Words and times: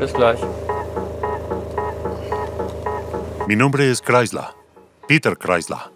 Bis 0.00 0.12
gleich. 0.12 0.40
Mi 3.46 3.56
nombre 3.56 3.90
es 3.90 4.00
Chrysler, 4.00 4.46
Peter 5.06 5.36
Chrysler, 5.36 5.90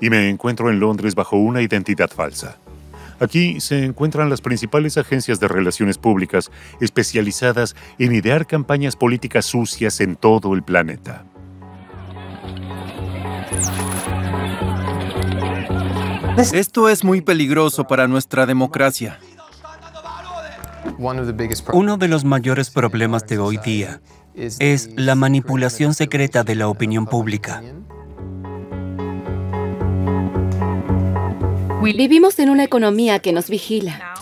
y 0.00 0.10
me 0.10 0.28
encuentro 0.28 0.70
en 0.70 0.78
Londres 0.80 1.14
bajo 1.14 1.36
una 1.36 1.62
identidad 1.62 2.10
falsa. 2.10 2.58
Aquí 3.20 3.60
se 3.60 3.84
encuentran 3.84 4.30
las 4.30 4.40
principales 4.40 4.96
agencias 4.96 5.40
de 5.40 5.48
relaciones 5.48 5.98
públicas 5.98 6.50
especializadas 6.80 7.76
en 7.98 8.14
idear 8.14 8.46
campañas 8.46 8.96
políticas 8.96 9.44
sucias 9.44 10.00
en 10.00 10.16
todo 10.16 10.54
el 10.54 10.62
planeta. 10.62 11.24
Esto 16.38 16.88
es 16.88 17.04
muy 17.04 17.20
peligroso 17.20 17.86
para 17.86 18.08
nuestra 18.08 18.46
democracia. 18.46 19.18
Uno 21.72 21.96
de 21.96 22.08
los 22.08 22.24
mayores 22.24 22.68
problemas 22.68 23.26
de 23.26 23.38
hoy 23.38 23.56
día 23.56 24.00
es 24.34 24.90
la 24.96 25.14
manipulación 25.14 25.94
secreta 25.94 26.44
de 26.44 26.54
la 26.54 26.68
opinión 26.68 27.06
pública. 27.06 27.62
Vivimos 31.82 32.38
en 32.38 32.50
una 32.50 32.64
economía 32.64 33.18
que 33.20 33.32
nos 33.32 33.48
vigila. 33.48 34.14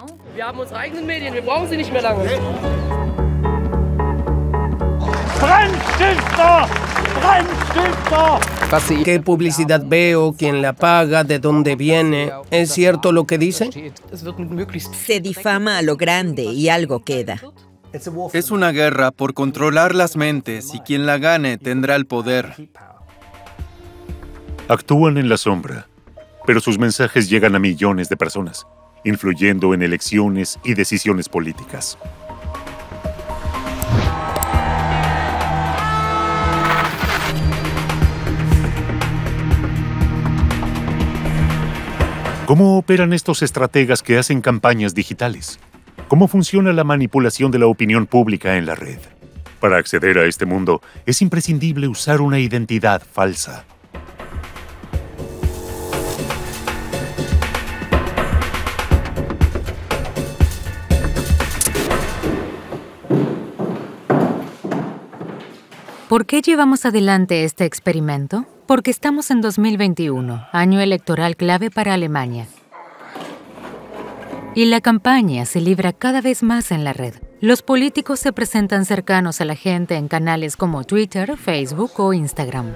¿Qué 9.04 9.20
publicidad 9.20 9.82
veo? 9.86 10.34
¿Quién 10.36 10.62
la 10.62 10.72
paga? 10.72 11.24
¿De 11.24 11.38
dónde 11.38 11.76
viene? 11.76 12.30
¿Es 12.50 12.72
cierto 12.72 13.12
lo 13.12 13.26
que 13.26 13.38
dice? 13.38 13.92
Es 14.12 14.22
wird 14.22 14.38
mit 14.38 14.50
möglichst 14.50 14.94
Se 14.94 15.20
difama 15.20 15.78
a 15.78 15.82
lo 15.82 15.96
grande 15.96 16.44
y 16.44 16.68
algo 16.68 17.04
queda. 17.04 17.40
Es 18.32 18.50
una 18.50 18.70
guerra 18.70 19.10
por 19.10 19.32
controlar 19.32 19.94
las 19.94 20.16
mentes 20.16 20.74
y 20.74 20.80
quien 20.80 21.06
la 21.06 21.18
gane 21.18 21.56
tendrá 21.56 21.96
el 21.96 22.06
poder. 22.06 22.54
Actúan 24.68 25.16
en 25.16 25.30
la 25.30 25.38
sombra, 25.38 25.88
pero 26.46 26.60
sus 26.60 26.78
mensajes 26.78 27.30
llegan 27.30 27.54
a 27.54 27.58
millones 27.58 28.10
de 28.10 28.18
personas, 28.18 28.66
influyendo 29.04 29.72
en 29.72 29.82
elecciones 29.82 30.58
y 30.62 30.74
decisiones 30.74 31.30
políticas. 31.30 31.96
¿Cómo 42.48 42.78
operan 42.78 43.12
estos 43.12 43.42
estrategas 43.42 44.02
que 44.02 44.16
hacen 44.16 44.40
campañas 44.40 44.94
digitales? 44.94 45.60
¿Cómo 46.08 46.28
funciona 46.28 46.72
la 46.72 46.82
manipulación 46.82 47.50
de 47.50 47.58
la 47.58 47.66
opinión 47.66 48.06
pública 48.06 48.56
en 48.56 48.64
la 48.64 48.74
red? 48.74 49.00
Para 49.60 49.76
acceder 49.76 50.16
a 50.16 50.24
este 50.24 50.46
mundo 50.46 50.80
es 51.04 51.20
imprescindible 51.20 51.88
usar 51.88 52.22
una 52.22 52.38
identidad 52.38 53.02
falsa. 53.02 53.66
¿Por 66.08 66.24
qué 66.24 66.40
llevamos 66.40 66.86
adelante 66.86 67.44
este 67.44 67.66
experimento? 67.66 68.46
Porque 68.68 68.90
estamos 68.90 69.30
en 69.30 69.40
2021, 69.40 70.46
año 70.52 70.80
electoral 70.82 71.36
clave 71.36 71.70
para 71.70 71.94
Alemania. 71.94 72.46
Y 74.54 74.66
la 74.66 74.82
campaña 74.82 75.46
se 75.46 75.62
libra 75.62 75.94
cada 75.94 76.20
vez 76.20 76.42
más 76.42 76.70
en 76.70 76.84
la 76.84 76.92
red. 76.92 77.14
Los 77.40 77.62
políticos 77.62 78.20
se 78.20 78.30
presentan 78.30 78.84
cercanos 78.84 79.40
a 79.40 79.46
la 79.46 79.54
gente 79.54 79.94
en 79.94 80.06
canales 80.06 80.58
como 80.58 80.84
Twitter, 80.84 81.38
Facebook 81.38 81.92
o 81.96 82.12
Instagram. 82.12 82.74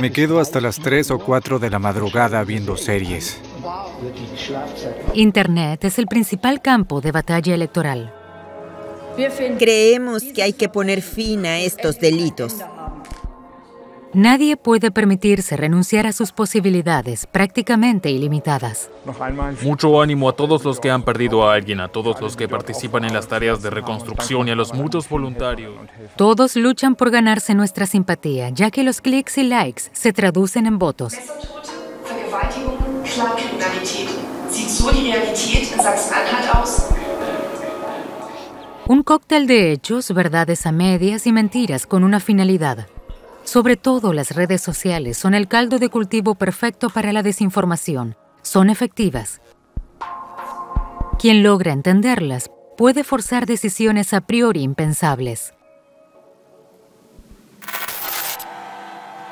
Me 0.00 0.12
quedo 0.12 0.38
hasta 0.38 0.60
las 0.60 0.78
3 0.78 1.12
o 1.12 1.18
4 1.18 1.58
de 1.58 1.70
la 1.70 1.78
madrugada 1.78 2.44
viendo 2.44 2.76
series. 2.76 3.40
Internet 5.14 5.82
es 5.82 5.98
el 5.98 6.08
principal 6.08 6.60
campo 6.60 7.00
de 7.00 7.10
batalla 7.10 7.54
electoral. 7.54 8.12
Creemos 9.58 10.24
que 10.24 10.42
hay 10.42 10.52
que 10.52 10.68
poner 10.68 11.00
fin 11.00 11.46
a 11.46 11.58
estos 11.58 11.98
delitos. 11.98 12.56
Nadie 14.12 14.56
puede 14.56 14.90
permitirse 14.90 15.56
renunciar 15.56 16.08
a 16.08 16.12
sus 16.12 16.32
posibilidades 16.32 17.26
prácticamente 17.26 18.10
ilimitadas. 18.10 18.90
Mucho 19.62 20.02
ánimo 20.02 20.28
a 20.28 20.32
todos 20.32 20.64
los 20.64 20.80
que 20.80 20.90
han 20.90 21.04
perdido 21.04 21.48
a 21.48 21.54
alguien, 21.54 21.78
a 21.78 21.86
todos 21.86 22.20
los 22.20 22.36
que 22.36 22.48
participan 22.48 23.04
en 23.04 23.14
las 23.14 23.28
tareas 23.28 23.62
de 23.62 23.70
reconstrucción 23.70 24.48
y 24.48 24.50
a 24.50 24.56
los 24.56 24.74
muchos 24.74 25.08
voluntarios. 25.08 25.74
Todos 26.16 26.56
luchan 26.56 26.96
por 26.96 27.12
ganarse 27.12 27.54
nuestra 27.54 27.86
simpatía, 27.86 28.50
ya 28.50 28.72
que 28.72 28.82
los 28.82 29.00
clics 29.00 29.38
y 29.38 29.44
likes 29.44 29.84
se 29.92 30.12
traducen 30.12 30.66
en 30.66 30.78
votos. 30.80 31.14
Un 38.88 39.02
cóctel 39.04 39.46
de 39.46 39.70
hechos, 39.70 40.12
verdades 40.12 40.66
a 40.66 40.72
medias 40.72 41.28
y 41.28 41.32
mentiras 41.32 41.86
con 41.86 42.02
una 42.02 42.18
finalidad. 42.18 42.88
Sobre 43.44 43.76
todo 43.76 44.12
las 44.12 44.30
redes 44.32 44.60
sociales 44.60 45.18
son 45.18 45.34
el 45.34 45.48
caldo 45.48 45.78
de 45.78 45.88
cultivo 45.88 46.34
perfecto 46.34 46.90
para 46.90 47.12
la 47.12 47.22
desinformación. 47.22 48.16
Son 48.42 48.70
efectivas. 48.70 49.40
Quien 51.18 51.42
logra 51.42 51.72
entenderlas 51.72 52.50
puede 52.76 53.04
forzar 53.04 53.46
decisiones 53.46 54.14
a 54.14 54.22
priori 54.22 54.62
impensables. 54.62 55.52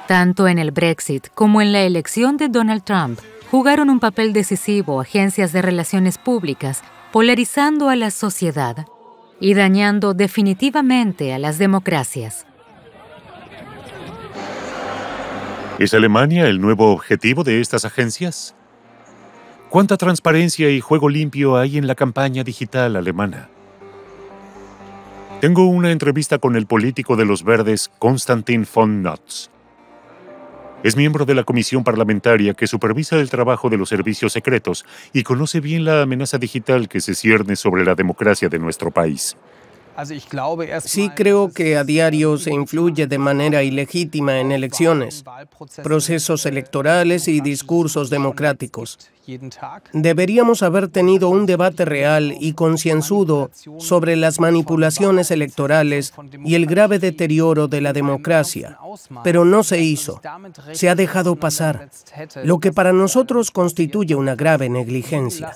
Tanto 0.06 0.48
en 0.48 0.58
el 0.58 0.70
Brexit 0.70 1.28
como 1.34 1.60
en 1.60 1.72
la 1.72 1.82
elección 1.82 2.36
de 2.36 2.48
Donald 2.48 2.82
Trump 2.82 3.20
jugaron 3.50 3.90
un 3.90 4.00
papel 4.00 4.32
decisivo 4.32 5.00
agencias 5.00 5.52
de 5.52 5.62
relaciones 5.62 6.18
públicas, 6.18 6.82
polarizando 7.12 7.88
a 7.88 7.96
la 7.96 8.10
sociedad 8.10 8.86
y 9.40 9.54
dañando 9.54 10.14
definitivamente 10.14 11.32
a 11.32 11.38
las 11.38 11.58
democracias. 11.58 12.46
¿Es 15.78 15.94
Alemania 15.94 16.48
el 16.48 16.60
nuevo 16.60 16.90
objetivo 16.90 17.44
de 17.44 17.60
estas 17.60 17.84
agencias? 17.84 18.56
¿Cuánta 19.70 19.96
transparencia 19.96 20.68
y 20.70 20.80
juego 20.80 21.08
limpio 21.08 21.56
hay 21.56 21.78
en 21.78 21.86
la 21.86 21.94
campaña 21.94 22.42
digital 22.42 22.96
alemana? 22.96 23.48
Tengo 25.40 25.68
una 25.68 25.92
entrevista 25.92 26.38
con 26.38 26.56
el 26.56 26.66
político 26.66 27.14
de 27.14 27.24
los 27.24 27.44
verdes, 27.44 27.92
Konstantin 28.00 28.66
von 28.74 29.04
Notz. 29.04 29.50
Es 30.82 30.96
miembro 30.96 31.24
de 31.24 31.36
la 31.36 31.44
comisión 31.44 31.84
parlamentaria 31.84 32.54
que 32.54 32.66
supervisa 32.66 33.14
el 33.20 33.30
trabajo 33.30 33.70
de 33.70 33.76
los 33.76 33.88
servicios 33.88 34.32
secretos 34.32 34.84
y 35.12 35.22
conoce 35.22 35.60
bien 35.60 35.84
la 35.84 36.02
amenaza 36.02 36.38
digital 36.38 36.88
que 36.88 37.00
se 37.00 37.14
cierne 37.14 37.54
sobre 37.54 37.84
la 37.84 37.94
democracia 37.94 38.48
de 38.48 38.58
nuestro 38.58 38.90
país. 38.90 39.36
Sí 40.80 41.10
creo 41.10 41.52
que 41.52 41.76
a 41.76 41.82
diario 41.82 42.38
se 42.38 42.52
influye 42.52 43.06
de 43.06 43.18
manera 43.18 43.64
ilegítima 43.64 44.38
en 44.38 44.52
elecciones, 44.52 45.24
procesos 45.82 46.46
electorales 46.46 47.26
y 47.26 47.40
discursos 47.40 48.08
democráticos. 48.08 48.98
Deberíamos 49.92 50.62
haber 50.62 50.88
tenido 50.88 51.28
un 51.28 51.44
debate 51.44 51.84
real 51.84 52.34
y 52.40 52.54
concienzudo 52.54 53.50
sobre 53.78 54.16
las 54.16 54.40
manipulaciones 54.40 55.30
electorales 55.30 56.14
y 56.44 56.54
el 56.54 56.64
grave 56.64 56.98
deterioro 56.98 57.68
de 57.68 57.82
la 57.82 57.92
democracia, 57.92 58.78
pero 59.22 59.44
no 59.44 59.62
se 59.64 59.80
hizo. 59.82 60.20
Se 60.72 60.88
ha 60.88 60.94
dejado 60.94 61.36
pasar, 61.36 61.90
lo 62.42 62.58
que 62.58 62.72
para 62.72 62.92
nosotros 62.92 63.50
constituye 63.50 64.14
una 64.14 64.34
grave 64.34 64.70
negligencia. 64.70 65.52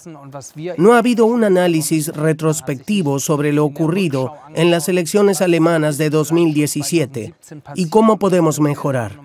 No 0.76 0.92
ha 0.92 0.98
habido 0.98 1.24
un 1.24 1.44
análisis 1.44 2.08
retrospectivo 2.08 3.20
sobre 3.20 3.52
lo 3.52 3.64
ocurrido 3.64 4.34
en 4.54 4.70
las 4.70 4.88
elecciones 4.90 5.40
alemanas 5.40 5.96
de 5.96 6.10
2017 6.10 7.34
y 7.74 7.88
cómo 7.88 8.18
podemos 8.18 8.60
mejorar. 8.60 9.18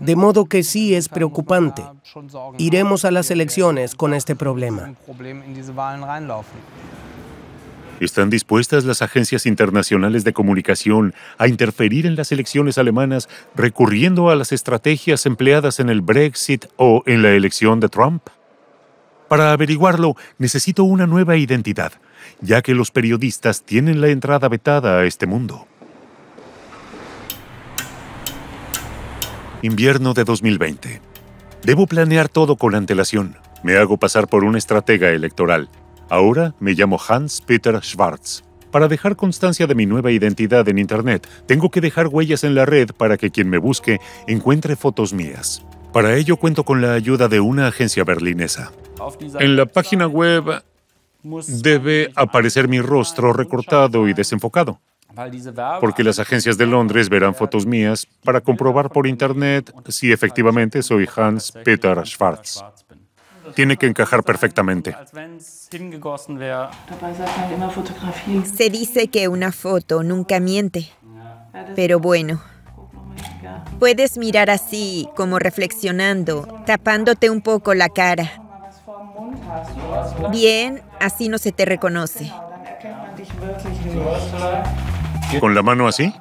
De 0.00 0.16
modo 0.16 0.46
que 0.46 0.64
sí 0.64 0.94
es 0.94 1.08
preocupante. 1.08 1.84
Iremos 2.58 3.04
a 3.04 3.12
las 3.12 3.30
elecciones 3.30 3.59
con 3.96 4.14
este 4.14 4.34
problema. 4.36 4.94
¿Están 8.00 8.30
dispuestas 8.30 8.84
las 8.84 9.02
agencias 9.02 9.44
internacionales 9.44 10.24
de 10.24 10.32
comunicación 10.32 11.12
a 11.36 11.46
interferir 11.46 12.06
en 12.06 12.16
las 12.16 12.32
elecciones 12.32 12.78
alemanas 12.78 13.28
recurriendo 13.54 14.30
a 14.30 14.36
las 14.36 14.52
estrategias 14.52 15.26
empleadas 15.26 15.78
en 15.78 15.90
el 15.90 16.00
Brexit 16.00 16.64
o 16.76 17.02
en 17.04 17.22
la 17.22 17.32
elección 17.32 17.80
de 17.80 17.90
Trump? 17.90 18.22
Para 19.28 19.52
averiguarlo, 19.52 20.16
necesito 20.38 20.84
una 20.84 21.06
nueva 21.06 21.36
identidad, 21.36 21.92
ya 22.40 22.62
que 22.62 22.74
los 22.74 22.90
periodistas 22.90 23.62
tienen 23.62 24.00
la 24.00 24.08
entrada 24.08 24.48
vetada 24.48 25.00
a 25.00 25.04
este 25.04 25.26
mundo. 25.26 25.66
Invierno 29.60 30.14
de 30.14 30.24
2020. 30.24 31.02
Debo 31.62 31.86
planear 31.86 32.30
todo 32.30 32.56
con 32.56 32.74
antelación. 32.74 33.36
Me 33.62 33.76
hago 33.76 33.96
pasar 33.96 34.26
por 34.26 34.44
un 34.44 34.56
estratega 34.56 35.10
electoral. 35.10 35.68
Ahora 36.08 36.54
me 36.60 36.72
llamo 36.72 36.98
Hans-Peter 36.98 37.78
Schwarz. 37.82 38.42
Para 38.70 38.88
dejar 38.88 39.16
constancia 39.16 39.66
de 39.66 39.74
mi 39.74 39.84
nueva 39.84 40.12
identidad 40.12 40.68
en 40.68 40.78
Internet, 40.78 41.28
tengo 41.46 41.70
que 41.70 41.80
dejar 41.80 42.06
huellas 42.06 42.44
en 42.44 42.54
la 42.54 42.64
red 42.64 42.90
para 42.96 43.16
que 43.16 43.30
quien 43.30 43.50
me 43.50 43.58
busque 43.58 44.00
encuentre 44.26 44.76
fotos 44.76 45.12
mías. 45.12 45.64
Para 45.92 46.16
ello 46.16 46.36
cuento 46.36 46.64
con 46.64 46.80
la 46.80 46.94
ayuda 46.94 47.28
de 47.28 47.40
una 47.40 47.66
agencia 47.66 48.04
berlinesa. 48.04 48.70
En 49.40 49.56
la 49.56 49.66
página 49.66 50.06
web 50.06 50.62
debe 51.62 52.12
aparecer 52.14 52.68
mi 52.68 52.80
rostro 52.80 53.32
recortado 53.32 54.08
y 54.08 54.14
desenfocado, 54.14 54.80
porque 55.80 56.04
las 56.04 56.18
agencias 56.18 56.56
de 56.56 56.66
Londres 56.66 57.08
verán 57.08 57.34
fotos 57.34 57.66
mías 57.66 58.06
para 58.24 58.40
comprobar 58.40 58.90
por 58.90 59.06
Internet 59.06 59.72
si 59.88 60.12
efectivamente 60.12 60.82
soy 60.82 61.08
Hans 61.14 61.52
Peter 61.64 62.00
Schwarz. 62.06 62.62
Tiene 63.54 63.76
que 63.76 63.86
encajar 63.86 64.22
perfectamente. 64.22 64.96
Se 68.54 68.70
dice 68.70 69.08
que 69.08 69.28
una 69.28 69.52
foto 69.52 70.02
nunca 70.02 70.40
miente. 70.40 70.88
Pero 71.74 71.98
bueno, 71.98 72.40
puedes 73.78 74.16
mirar 74.16 74.50
así, 74.50 75.08
como 75.16 75.38
reflexionando, 75.38 76.62
tapándote 76.66 77.30
un 77.30 77.40
poco 77.40 77.74
la 77.74 77.88
cara. 77.88 78.30
Bien, 80.30 80.82
así 81.00 81.28
no 81.28 81.38
se 81.38 81.52
te 81.52 81.64
reconoce. 81.64 82.32
¿Con 85.40 85.54
la 85.54 85.62
mano 85.62 85.86
así? 85.88 86.14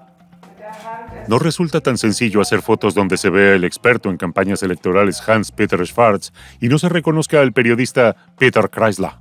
No 1.30 1.38
resulta 1.38 1.80
tan 1.80 2.00
sencillo 2.00 2.42
hacer 2.42 2.64
fotos 2.64 2.96
donde 2.96 3.16
se 3.16 3.30
vea 3.30 3.54
el 3.54 3.64
experto 3.64 4.10
en 4.10 4.18
campañas 4.18 4.64
electorales 4.64 5.22
Hans 5.30 5.52
Peter 5.52 5.80
Schwarz 5.86 6.34
y 6.60 6.70
no 6.70 6.80
se 6.80 6.90
reconozca 6.90 7.40
al 7.40 7.54
periodista 7.54 8.16
Peter 8.40 8.68
Kreisler. 8.68 9.12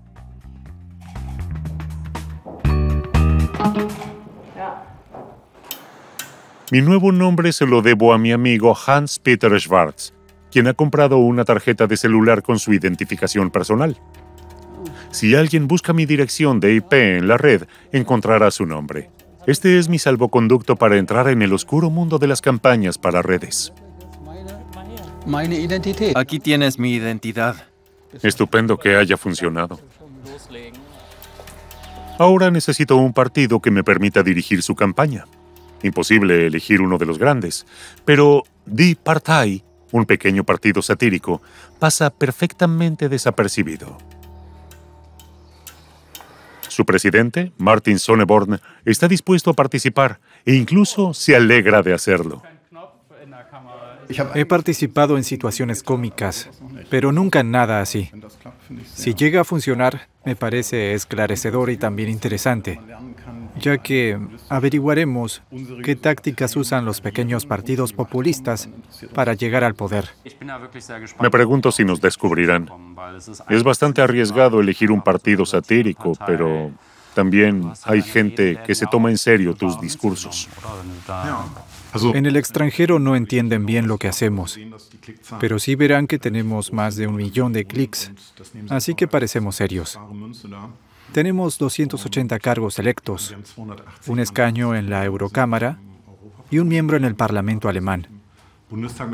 Mi 6.71 6.81
nuevo 6.81 7.13
nombre 7.13 7.53
se 7.53 7.67
lo 7.67 7.83
debo 7.83 8.15
a 8.15 8.19
mi 8.19 8.33
amigo 8.33 8.75
Hans 8.87 9.19
Peter 9.19 9.61
Schwarz, 9.61 10.15
quien 10.51 10.67
ha 10.67 10.73
comprado 10.73 11.19
una 11.19 11.45
tarjeta 11.45 11.87
de 11.87 11.99
celular 11.99 12.43
con 12.43 12.59
su 12.59 12.73
identificación 12.73 13.51
personal. 13.51 14.01
Si 15.11 15.35
alguien 15.35 15.69
busca 15.69 15.93
mi 15.93 16.07
dirección 16.07 16.59
de 16.59 16.73
IP 16.73 16.91
en 16.95 17.29
la 17.29 17.37
red, 17.37 17.65
encontrará 17.93 18.51
su 18.51 18.65
nombre. 18.65 19.11
Este 19.49 19.79
es 19.79 19.89
mi 19.89 19.99
salvoconducto 19.99 20.77
para 20.77 20.99
entrar 20.99 21.27
en 21.29 21.41
el 21.41 21.55
oscuro 21.55 21.89
mundo 21.89 22.19
de 22.19 22.27
las 22.27 22.43
campañas 22.43 22.99
para 22.99 23.23
redes. 23.23 23.73
Aquí 26.15 26.39
tienes 26.39 26.79
mi 26.79 26.93
identidad. 26.93 27.57
Estupendo 28.23 28.77
que 28.77 28.97
haya 28.97 29.17
funcionado. 29.17 29.81
Ahora 32.19 32.51
necesito 32.51 32.99
un 32.99 33.15
partido 33.15 33.59
que 33.61 33.71
me 33.71 33.83
permita 33.83 34.23
dirigir 34.23 34.63
su 34.63 34.75
campaña. 34.75 35.25
Imposible 35.83 36.47
elegir 36.47 36.83
uno 36.83 36.99
de 36.99 37.07
los 37.07 37.19
grandes, 37.19 37.65
pero 38.05 38.43
Die 38.67 38.97
Partei, 39.03 39.65
un 39.93 40.05
pequeño 40.05 40.45
partido 40.45 40.83
satírico, 40.83 41.41
pasa 41.79 42.11
perfectamente 42.11 43.09
desapercibido. 43.09 43.97
Su 46.79 46.87
presidente, 46.87 47.51
Martin 47.59 47.99
Sonneborn, 47.99 48.61
está 48.85 49.09
dispuesto 49.09 49.51
a 49.51 49.55
participar 49.55 50.21
e 50.45 50.55
incluso 50.55 51.13
se 51.13 51.35
alegra 51.35 51.83
de 51.83 51.93
hacerlo. 51.93 52.41
He 54.37 54.47
participado 54.47 55.17
en 55.17 55.25
situaciones 55.25 55.83
cómicas, 55.83 56.49
pero 56.89 57.11
nunca 57.11 57.41
en 57.41 57.51
nada 57.51 57.81
así. 57.81 58.13
Si 58.95 59.13
llega 59.13 59.41
a 59.41 59.45
funcionar, 59.45 60.07
me 60.25 60.37
parece 60.37 60.95
esclarecedor 60.95 61.71
y 61.71 61.79
también 61.79 62.11
interesante, 62.11 62.79
ya 63.59 63.79
que 63.79 64.19
averiguaremos 64.49 65.43
qué 65.85 65.97
tácticas 65.97 66.57
usan 66.57 66.85
los 66.85 67.01
pequeños 67.01 67.47
partidos 67.47 67.93
populistas 67.93 68.69
para 69.15 69.35
llegar 69.35 69.65
al 69.65 69.75
poder. 69.75 70.11
Me 71.21 71.31
pregunto 71.31 71.73
si 71.73 71.85
nos 71.85 72.01
descubrirán. 72.01 72.71
Es 73.49 73.63
bastante 73.63 74.01
arriesgado 74.03 74.61
elegir 74.61 74.91
un 74.91 75.03
partido 75.03 75.45
satírico, 75.47 76.13
pero 76.27 76.71
también 77.15 77.73
hay 77.85 78.03
gente 78.03 78.61
que 78.67 78.75
se 78.75 78.87
toma 78.87 79.11
en 79.11 79.19
serio 79.19 79.55
tus 79.55 79.81
discursos. 79.81 80.49
En 82.15 82.27
el 82.27 82.37
extranjero 82.37 82.99
no 82.99 83.17
entienden 83.17 83.65
bien 83.65 83.89
lo 83.89 83.99
que 83.99 84.09
hacemos, 84.09 84.59
pero 85.41 85.59
sí 85.59 85.75
verán 85.75 86.07
que 86.07 86.19
tenemos 86.19 86.73
más 86.73 86.97
de 86.97 87.07
un 87.07 87.17
millón 87.17 87.53
de 87.53 87.65
clics, 87.65 88.13
así 88.69 88.95
que 88.95 89.09
parecemos 89.09 89.57
serios. 89.57 89.99
Tenemos 91.13 91.59
280 91.59 92.39
cargos 92.39 92.79
electos, 92.79 93.35
un 94.07 94.21
escaño 94.21 94.75
en 94.75 94.91
la 94.91 95.05
Eurocámara 95.05 95.79
y 96.51 96.59
un 96.59 96.69
miembro 96.69 96.97
en 96.97 97.05
el 97.05 97.15
Parlamento 97.15 97.69
alemán, 97.69 98.07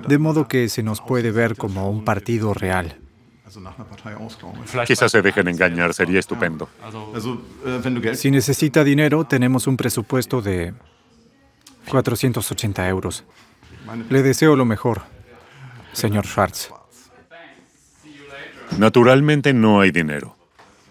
de 0.09 0.19
modo 0.19 0.49
que 0.49 0.69
se 0.69 0.83
nos 0.83 1.01
puede 1.01 1.31
ver 1.31 1.57
como 1.57 1.89
un 1.89 2.05
partido 2.05 2.53
real. 2.55 2.99
Quizás 4.87 5.13
se 5.13 5.23
dejen 5.23 5.49
engañar, 5.49 5.95
sería 5.95 6.19
estupendo. 6.19 6.69
Si 8.15 8.31
necesita 8.31 8.83
dinero, 8.83 9.25
tenemos 9.25 9.67
un 9.67 9.77
presupuesto 9.77 10.43
de 10.43 10.75
480 11.91 12.89
euros. 12.89 13.25
Le 14.11 14.23
deseo 14.23 14.57
lo 14.57 14.65
mejor, 14.65 15.03
señor 15.93 16.27
Schwartz. 16.27 16.71
Naturalmente 18.79 19.53
no 19.53 19.81
hay 19.81 19.93
dinero. 19.93 20.37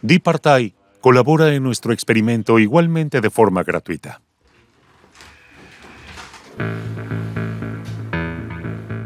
Die 0.01 0.19
Partei 0.19 0.73
colabora 1.03 1.53
en 1.53 1.63
nuestro 1.63 1.91
experimento 1.91 2.59
igualmente 2.59 3.19
de 3.19 3.29
forma 3.29 3.61
gratuita. 3.63 4.21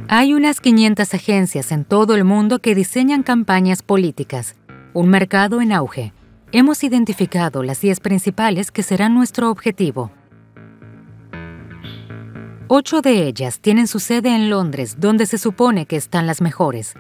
Hay 0.08 0.36
unas 0.36 0.62
500 0.62 1.12
agencias 1.16 1.72
en 1.72 1.86
todo 1.86 2.14
el 2.14 2.24
mundo 2.24 2.60
que 2.60 2.76
diseñan 2.76 3.24
campañas 3.24 3.82
políticas, 3.82 4.56
un 4.94 5.10
mercado 5.10 5.60
en 5.60 5.72
auge. 5.72 6.14
Hemos 6.52 6.84
identificado 6.84 7.64
las 7.64 7.82
10 7.82 8.00
principales 8.02 8.70
que 8.70 8.84
serán 8.84 9.16
nuestro 9.16 9.50
objetivo. 9.50 10.12
Ocho 12.68 13.02
de 13.02 13.28
ellas 13.28 13.60
tienen 13.60 13.88
su 13.88 14.00
sede 14.00 14.36
en 14.36 14.52
Londres, 14.52 14.98
donde 15.00 15.26
se 15.26 15.40
supone 15.40 15.88
que 15.88 15.96
están 15.96 16.28
las 16.28 16.42
mejores. 16.42 16.94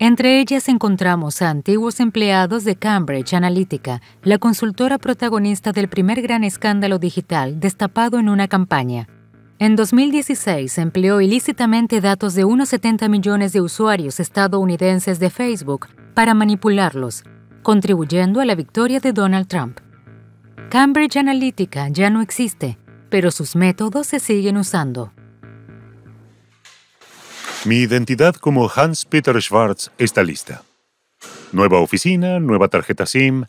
Entre 0.00 0.40
ellas 0.40 0.68
encontramos 0.68 1.40
a 1.40 1.50
antiguos 1.50 2.00
empleados 2.00 2.64
de 2.64 2.74
Cambridge 2.74 3.32
Analytica, 3.32 4.02
la 4.22 4.38
consultora 4.38 4.98
protagonista 4.98 5.70
del 5.70 5.88
primer 5.88 6.20
gran 6.20 6.42
escándalo 6.42 6.98
digital 6.98 7.60
destapado 7.60 8.18
en 8.18 8.28
una 8.28 8.48
campaña. 8.48 9.08
En 9.60 9.76
2016 9.76 10.78
empleó 10.78 11.20
ilícitamente 11.20 12.00
datos 12.00 12.34
de 12.34 12.44
unos 12.44 12.70
70 12.70 13.08
millones 13.08 13.52
de 13.52 13.60
usuarios 13.60 14.18
estadounidenses 14.18 15.20
de 15.20 15.30
Facebook 15.30 15.86
para 16.12 16.34
manipularlos, 16.34 17.22
contribuyendo 17.62 18.40
a 18.40 18.44
la 18.44 18.56
victoria 18.56 18.98
de 18.98 19.12
Donald 19.12 19.46
Trump. 19.46 19.78
Cambridge 20.70 21.16
Analytica 21.16 21.88
ya 21.88 22.10
no 22.10 22.20
existe, 22.20 22.78
pero 23.10 23.30
sus 23.30 23.54
métodos 23.54 24.08
se 24.08 24.18
siguen 24.18 24.56
usando. 24.56 25.12
Mi 27.66 27.76
identidad 27.76 28.34
como 28.34 28.68
Hans 28.68 29.06
Peter 29.06 29.40
Schwarz 29.40 29.90
está 29.96 30.22
lista. 30.22 30.64
Nueva 31.50 31.80
oficina, 31.80 32.38
nueva 32.38 32.68
tarjeta 32.68 33.06
SIM. 33.06 33.46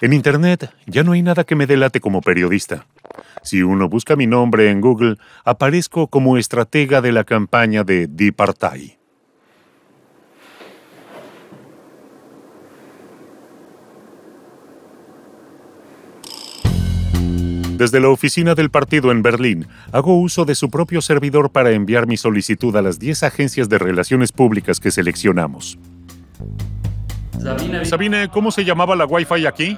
En 0.00 0.12
Internet 0.12 0.72
ya 0.86 1.04
no 1.04 1.12
hay 1.12 1.22
nada 1.22 1.44
que 1.44 1.54
me 1.54 1.68
delate 1.68 2.00
como 2.00 2.20
periodista. 2.20 2.84
Si 3.44 3.62
uno 3.62 3.88
busca 3.88 4.16
mi 4.16 4.26
nombre 4.26 4.70
en 4.70 4.80
Google, 4.80 5.18
aparezco 5.44 6.08
como 6.08 6.36
estratega 6.36 7.00
de 7.00 7.12
la 7.12 7.22
campaña 7.22 7.84
de 7.84 8.08
Die 8.08 8.32
Partei. 8.32 8.98
Desde 17.82 17.98
la 17.98 18.10
oficina 18.10 18.54
del 18.54 18.70
partido 18.70 19.10
en 19.10 19.22
Berlín, 19.22 19.66
hago 19.90 20.16
uso 20.16 20.44
de 20.44 20.54
su 20.54 20.70
propio 20.70 21.02
servidor 21.02 21.50
para 21.50 21.72
enviar 21.72 22.06
mi 22.06 22.16
solicitud 22.16 22.76
a 22.76 22.80
las 22.80 23.00
10 23.00 23.24
agencias 23.24 23.68
de 23.68 23.76
relaciones 23.76 24.30
públicas 24.30 24.78
que 24.78 24.92
seleccionamos. 24.92 25.80
Sabine, 27.82 28.28
¿cómo 28.28 28.52
se 28.52 28.64
llamaba 28.64 28.94
la 28.94 29.04
Wi-Fi 29.04 29.46
aquí? 29.46 29.76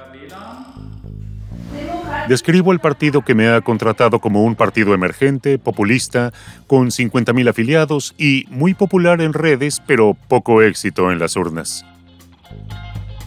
Describo 2.29 2.73
el 2.73 2.79
partido 2.79 3.23
que 3.23 3.33
me 3.33 3.47
ha 3.47 3.61
contratado 3.61 4.19
como 4.19 4.43
un 4.43 4.53
partido 4.53 4.93
emergente, 4.93 5.57
populista, 5.57 6.31
con 6.67 6.89
50.000 6.89 7.49
afiliados 7.49 8.13
y 8.19 8.45
muy 8.51 8.75
popular 8.75 9.19
en 9.19 9.33
redes, 9.33 9.81
pero 9.87 10.15
poco 10.27 10.61
éxito 10.61 11.11
en 11.11 11.17
las 11.17 11.35
urnas. 11.35 11.83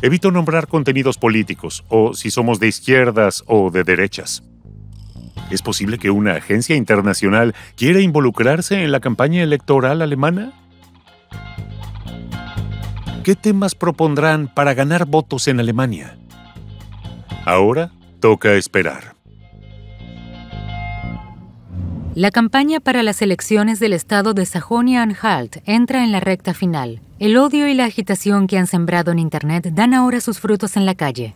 Evito 0.02 0.30
nombrar 0.30 0.68
contenidos 0.68 1.18
políticos, 1.18 1.84
o 1.88 2.14
si 2.14 2.30
somos 2.30 2.60
de 2.60 2.68
izquierdas 2.68 3.42
o 3.48 3.72
de 3.72 3.82
derechas. 3.82 4.44
¿Es 5.50 5.62
posible 5.62 5.98
que 5.98 6.10
una 6.10 6.34
agencia 6.34 6.76
internacional 6.76 7.54
quiera 7.76 8.00
involucrarse 8.00 8.82
en 8.82 8.92
la 8.92 9.00
campaña 9.00 9.42
electoral 9.42 10.02
alemana? 10.02 10.52
¿Qué 13.24 13.34
temas 13.34 13.74
propondrán 13.74 14.48
para 14.48 14.74
ganar 14.74 15.06
votos 15.06 15.48
en 15.48 15.60
Alemania? 15.60 16.16
Ahora 17.44 17.90
Toca 18.20 18.54
esperar. 18.54 19.14
La 22.16 22.32
campaña 22.32 22.80
para 22.80 23.04
las 23.04 23.22
elecciones 23.22 23.78
del 23.78 23.92
estado 23.92 24.34
de 24.34 24.44
Sajonia-Anhalt 24.44 25.58
entra 25.66 26.02
en 26.02 26.10
la 26.10 26.18
recta 26.18 26.52
final. 26.52 27.00
El 27.20 27.36
odio 27.36 27.68
y 27.68 27.74
la 27.74 27.84
agitación 27.84 28.48
que 28.48 28.58
han 28.58 28.66
sembrado 28.66 29.12
en 29.12 29.20
Internet 29.20 29.68
dan 29.70 29.94
ahora 29.94 30.20
sus 30.20 30.40
frutos 30.40 30.76
en 30.76 30.84
la 30.84 30.96
calle. 30.96 31.34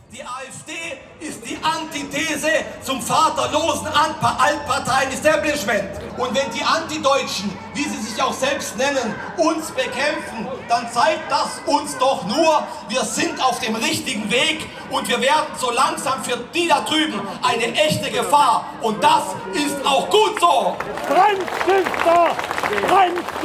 Antithese 1.62 2.50
zum 2.82 3.00
vaterlosen 3.00 3.88
Altparteien-Establishment. 3.88 5.84
Und 6.18 6.34
wenn 6.34 6.50
die 6.52 6.62
Antideutschen, 6.62 7.50
wie 7.74 7.84
sie 7.84 8.00
sich 8.02 8.22
auch 8.22 8.32
selbst 8.32 8.76
nennen, 8.76 9.14
uns 9.36 9.70
bekämpfen, 9.70 10.46
dann 10.68 10.90
zeigt 10.92 11.30
das 11.30 11.60
uns 11.66 11.96
doch 11.98 12.24
nur, 12.26 12.62
wir 12.88 13.02
sind 13.04 13.42
auf 13.42 13.60
dem 13.60 13.74
richtigen 13.76 14.30
Weg 14.30 14.66
und 14.90 15.08
wir 15.08 15.20
werden 15.20 15.46
so 15.58 15.70
langsam 15.70 16.22
für 16.22 16.36
die 16.54 16.68
da 16.68 16.80
drüben 16.80 17.20
eine 17.42 17.72
echte 17.74 18.10
Gefahr. 18.10 18.66
Und 18.82 19.02
das 19.02 19.24
ist 19.54 19.84
auch 19.84 20.08
gut 20.10 20.38
so. 20.40 20.76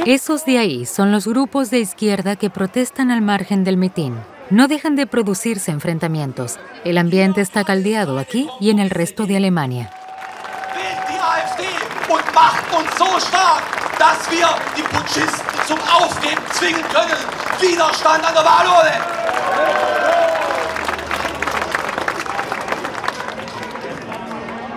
Esos 0.04 0.44
de 0.44 0.58
ahí 0.58 0.86
son 0.86 1.12
los 1.12 1.26
grupos 1.26 1.70
de 1.70 1.80
izquierda 1.80 2.36
que 2.36 2.50
protestan 2.50 3.10
al 3.10 3.20
margen 3.20 3.64
del 3.64 3.76
mitin. 3.76 4.37
No 4.50 4.66
dejan 4.66 4.96
de 4.96 5.06
producirse 5.06 5.70
enfrentamientos. 5.70 6.58
El 6.84 6.96
ambiente 6.96 7.42
está 7.42 7.64
caldeado 7.64 8.18
aquí 8.18 8.48
y 8.60 8.70
en 8.70 8.78
el 8.78 8.88
resto 8.88 9.26
de 9.26 9.36
Alemania. 9.36 9.90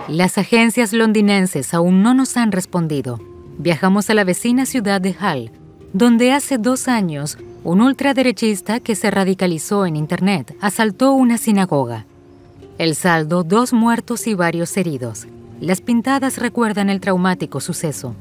Las 0.09 0.37
agencias 0.37 0.91
londinenses 0.91 1.73
aún 1.73 2.03
no 2.03 2.13
nos 2.13 2.35
han 2.35 2.51
respondido. 2.51 3.21
Viajamos 3.57 4.09
a 4.09 4.13
la 4.15 4.25
vecina 4.25 4.65
ciudad 4.65 4.99
de 4.99 5.15
Hall, 5.17 5.51
donde 5.93 6.31
hace 6.31 6.57
dos 6.57 6.87
años 6.87 7.37
un 7.63 7.81
ultraderechista 7.81 8.79
que 8.79 8.95
se 8.95 9.11
radicalizó 9.11 9.85
en 9.85 9.95
Internet 9.95 10.55
asaltó 10.61 11.13
una 11.13 11.37
sinagoga. 11.37 12.05
El 12.77 12.95
saldo, 12.95 13.43
dos 13.43 13.73
muertos 13.73 14.25
y 14.25 14.33
varios 14.33 14.75
heridos. 14.77 15.27
Las 15.59 15.81
pintadas 15.81 16.37
recuerdan 16.37 16.89
el 16.89 16.99
traumático 16.99 17.59
suceso. 17.59 18.15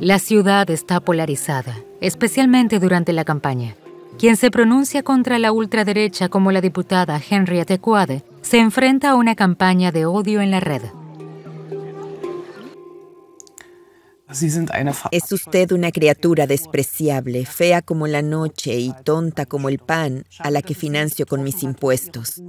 La 0.00 0.18
ciudad 0.18 0.70
está 0.70 1.00
polarizada, 1.00 1.76
especialmente 2.00 2.78
durante 2.78 3.12
la 3.12 3.24
campaña. 3.24 3.74
Quien 4.18 4.36
se 4.36 4.50
pronuncia 4.50 5.02
contra 5.02 5.38
la 5.38 5.50
ultraderecha 5.50 6.28
como 6.28 6.52
la 6.52 6.60
diputada 6.60 7.20
Henriette 7.28 7.80
Quade 7.80 8.22
se 8.42 8.58
enfrenta 8.58 9.10
a 9.10 9.14
una 9.14 9.34
campaña 9.34 9.92
de 9.92 10.06
odio 10.06 10.40
en 10.40 10.50
la 10.50 10.60
red. 10.60 10.82
Es 15.10 15.32
usted 15.32 15.72
una 15.72 15.90
criatura 15.90 16.46
despreciable, 16.46 17.44
fea 17.46 17.82
como 17.82 18.06
la 18.06 18.22
noche 18.22 18.78
y 18.78 18.92
tonta 19.04 19.44
como 19.44 19.68
el 19.68 19.80
pan, 19.80 20.24
a 20.38 20.52
la 20.52 20.62
que 20.62 20.74
financio 20.74 21.26
con 21.26 21.42
mis 21.42 21.64
impuestos. 21.64 22.40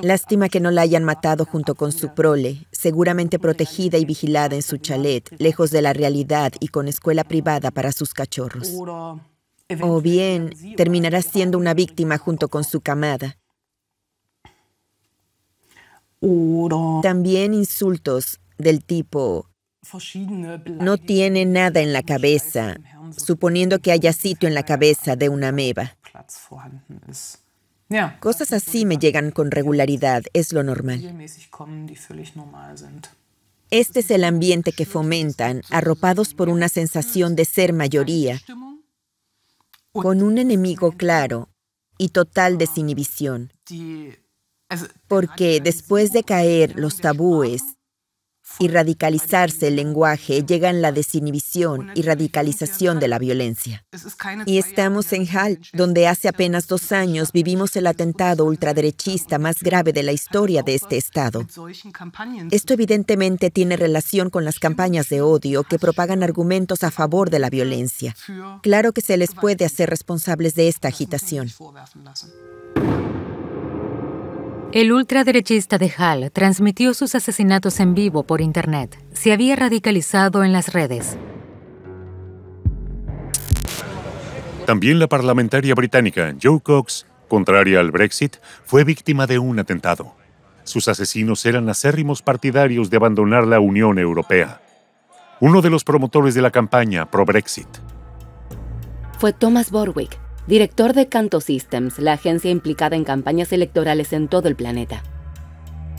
Lástima 0.00 0.48
que 0.48 0.60
no 0.60 0.70
la 0.70 0.80
hayan 0.80 1.04
matado 1.04 1.44
junto 1.44 1.74
con 1.74 1.92
su 1.92 2.14
prole, 2.14 2.66
seguramente 2.72 3.38
protegida 3.38 3.98
y 3.98 4.06
vigilada 4.06 4.56
en 4.56 4.62
su 4.62 4.78
chalet, 4.78 5.30
lejos 5.38 5.70
de 5.70 5.82
la 5.82 5.92
realidad 5.92 6.52
y 6.58 6.68
con 6.68 6.88
escuela 6.88 7.22
privada 7.22 7.70
para 7.70 7.92
sus 7.92 8.14
cachorros. 8.14 8.72
O 9.82 10.00
bien, 10.00 10.54
terminará 10.76 11.20
siendo 11.20 11.58
una 11.58 11.74
víctima 11.74 12.16
junto 12.16 12.48
con 12.48 12.64
su 12.64 12.80
camada. 12.80 13.36
También 17.02 17.54
insultos 17.54 18.40
del 18.58 18.84
tipo 18.84 19.46
no 20.66 20.98
tiene 20.98 21.44
nada 21.44 21.80
en 21.80 21.92
la 21.92 22.02
cabeza, 22.02 22.76
suponiendo 23.16 23.78
que 23.78 23.92
haya 23.92 24.12
sitio 24.12 24.48
en 24.48 24.54
la 24.54 24.64
cabeza 24.64 25.16
de 25.16 25.28
una 25.28 25.48
ameba. 25.48 25.96
Cosas 28.20 28.52
así 28.52 28.84
me 28.84 28.96
llegan 28.96 29.30
con 29.30 29.50
regularidad, 29.50 30.24
es 30.32 30.52
lo 30.52 30.62
normal. 30.62 31.28
Este 33.70 34.00
es 34.00 34.10
el 34.10 34.24
ambiente 34.24 34.72
que 34.72 34.86
fomentan, 34.86 35.62
arropados 35.70 36.34
por 36.34 36.48
una 36.48 36.68
sensación 36.68 37.36
de 37.36 37.44
ser 37.44 37.72
mayoría, 37.72 38.40
con 39.92 40.22
un 40.22 40.38
enemigo 40.38 40.92
claro 40.92 41.48
y 41.98 42.08
total 42.08 42.58
desinhibición. 42.58 43.52
Porque 45.08 45.60
después 45.60 46.12
de 46.12 46.24
caer 46.24 46.74
los 46.76 46.98
tabúes, 46.98 47.62
y 48.58 48.68
radicalizarse 48.68 49.68
el 49.68 49.76
lenguaje 49.76 50.44
llegan 50.44 50.80
la 50.80 50.92
desinhibición 50.92 51.90
y 51.94 52.02
radicalización 52.02 53.00
de 53.00 53.08
la 53.08 53.18
violencia. 53.18 53.84
Y 54.46 54.58
estamos 54.58 55.12
en 55.12 55.26
Hall, 55.26 55.60
donde 55.72 56.08
hace 56.08 56.28
apenas 56.28 56.66
dos 56.66 56.92
años 56.92 57.32
vivimos 57.32 57.76
el 57.76 57.86
atentado 57.86 58.44
ultraderechista 58.44 59.38
más 59.38 59.62
grave 59.62 59.92
de 59.92 60.02
la 60.02 60.12
historia 60.12 60.62
de 60.62 60.74
este 60.74 60.96
Estado. 60.96 61.46
Esto 62.50 62.74
evidentemente 62.74 63.50
tiene 63.50 63.76
relación 63.76 64.30
con 64.30 64.44
las 64.44 64.58
campañas 64.58 65.08
de 65.08 65.20
odio 65.20 65.64
que 65.64 65.78
propagan 65.78 66.22
argumentos 66.22 66.82
a 66.82 66.90
favor 66.90 67.30
de 67.30 67.38
la 67.38 67.50
violencia. 67.50 68.14
Claro 68.62 68.92
que 68.92 69.00
se 69.00 69.16
les 69.16 69.34
puede 69.34 69.64
hacer 69.64 69.90
responsables 69.90 70.54
de 70.54 70.68
esta 70.68 70.88
agitación. 70.88 71.50
El 74.72 74.92
ultraderechista 74.92 75.78
de 75.78 75.92
Hall 75.96 76.30
transmitió 76.32 76.92
sus 76.92 77.14
asesinatos 77.14 77.78
en 77.78 77.94
vivo 77.94 78.24
por 78.24 78.40
Internet. 78.40 78.98
Se 79.12 79.32
había 79.32 79.54
radicalizado 79.54 80.42
en 80.42 80.52
las 80.52 80.72
redes. 80.72 81.16
También 84.66 84.98
la 84.98 85.06
parlamentaria 85.06 85.74
británica 85.74 86.34
Joe 86.42 86.60
Cox, 86.60 87.06
contraria 87.28 87.78
al 87.78 87.92
Brexit, 87.92 88.36
fue 88.64 88.82
víctima 88.82 89.28
de 89.28 89.38
un 89.38 89.58
atentado. 89.60 90.14
Sus 90.64 90.88
asesinos 90.88 91.46
eran 91.46 91.68
acérrimos 91.68 92.20
partidarios 92.20 92.90
de 92.90 92.96
abandonar 92.96 93.46
la 93.46 93.60
Unión 93.60 94.00
Europea. 94.00 94.60
Uno 95.38 95.62
de 95.62 95.70
los 95.70 95.84
promotores 95.84 96.34
de 96.34 96.42
la 96.42 96.50
campaña 96.50 97.08
pro-Brexit. 97.08 97.68
Fue 99.18 99.32
Thomas 99.32 99.70
Borwick, 99.70 100.18
director 100.46 100.92
de 100.92 101.08
Canto 101.08 101.40
Systems, 101.40 101.98
la 101.98 102.12
agencia 102.12 102.50
implicada 102.50 102.96
en 102.96 103.04
campañas 103.04 103.52
electorales 103.52 104.12
en 104.12 104.28
todo 104.28 104.48
el 104.48 104.56
planeta. 104.56 105.02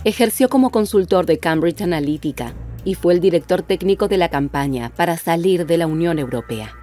Ejerció 0.04 0.48
como 0.48 0.70
consultor 0.70 1.26
de 1.26 1.38
Cambridge 1.38 1.82
Analytica 1.82 2.54
y 2.86 2.96
fue 2.96 3.14
el 3.14 3.20
director 3.20 3.62
técnico 3.62 4.08
de 4.08 4.18
la 4.18 4.30
campaña 4.30 4.90
para 4.96 5.18
salir 5.18 5.66
de 5.66 5.78
la 5.78 5.88
Unión 5.88 6.18
Europea. 6.18 6.74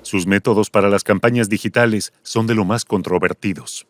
Sus 0.00 0.26
métodos 0.26 0.70
para 0.70 0.88
las 0.88 1.04
campañas 1.04 1.50
digitales 1.50 2.12
son 2.22 2.46
de 2.46 2.54
lo 2.54 2.64
más 2.64 2.86
controvertidos. 2.86 3.86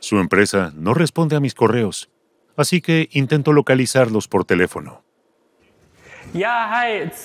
Su 0.00 0.18
empresa 0.18 0.72
no 0.74 0.92
responde 0.92 1.36
a 1.36 1.40
mis 1.40 1.54
correos, 1.54 2.10
así 2.56 2.80
que 2.80 3.08
intento 3.12 3.52
localizarlos 3.52 4.26
por 4.26 4.44
teléfono. 4.44 5.01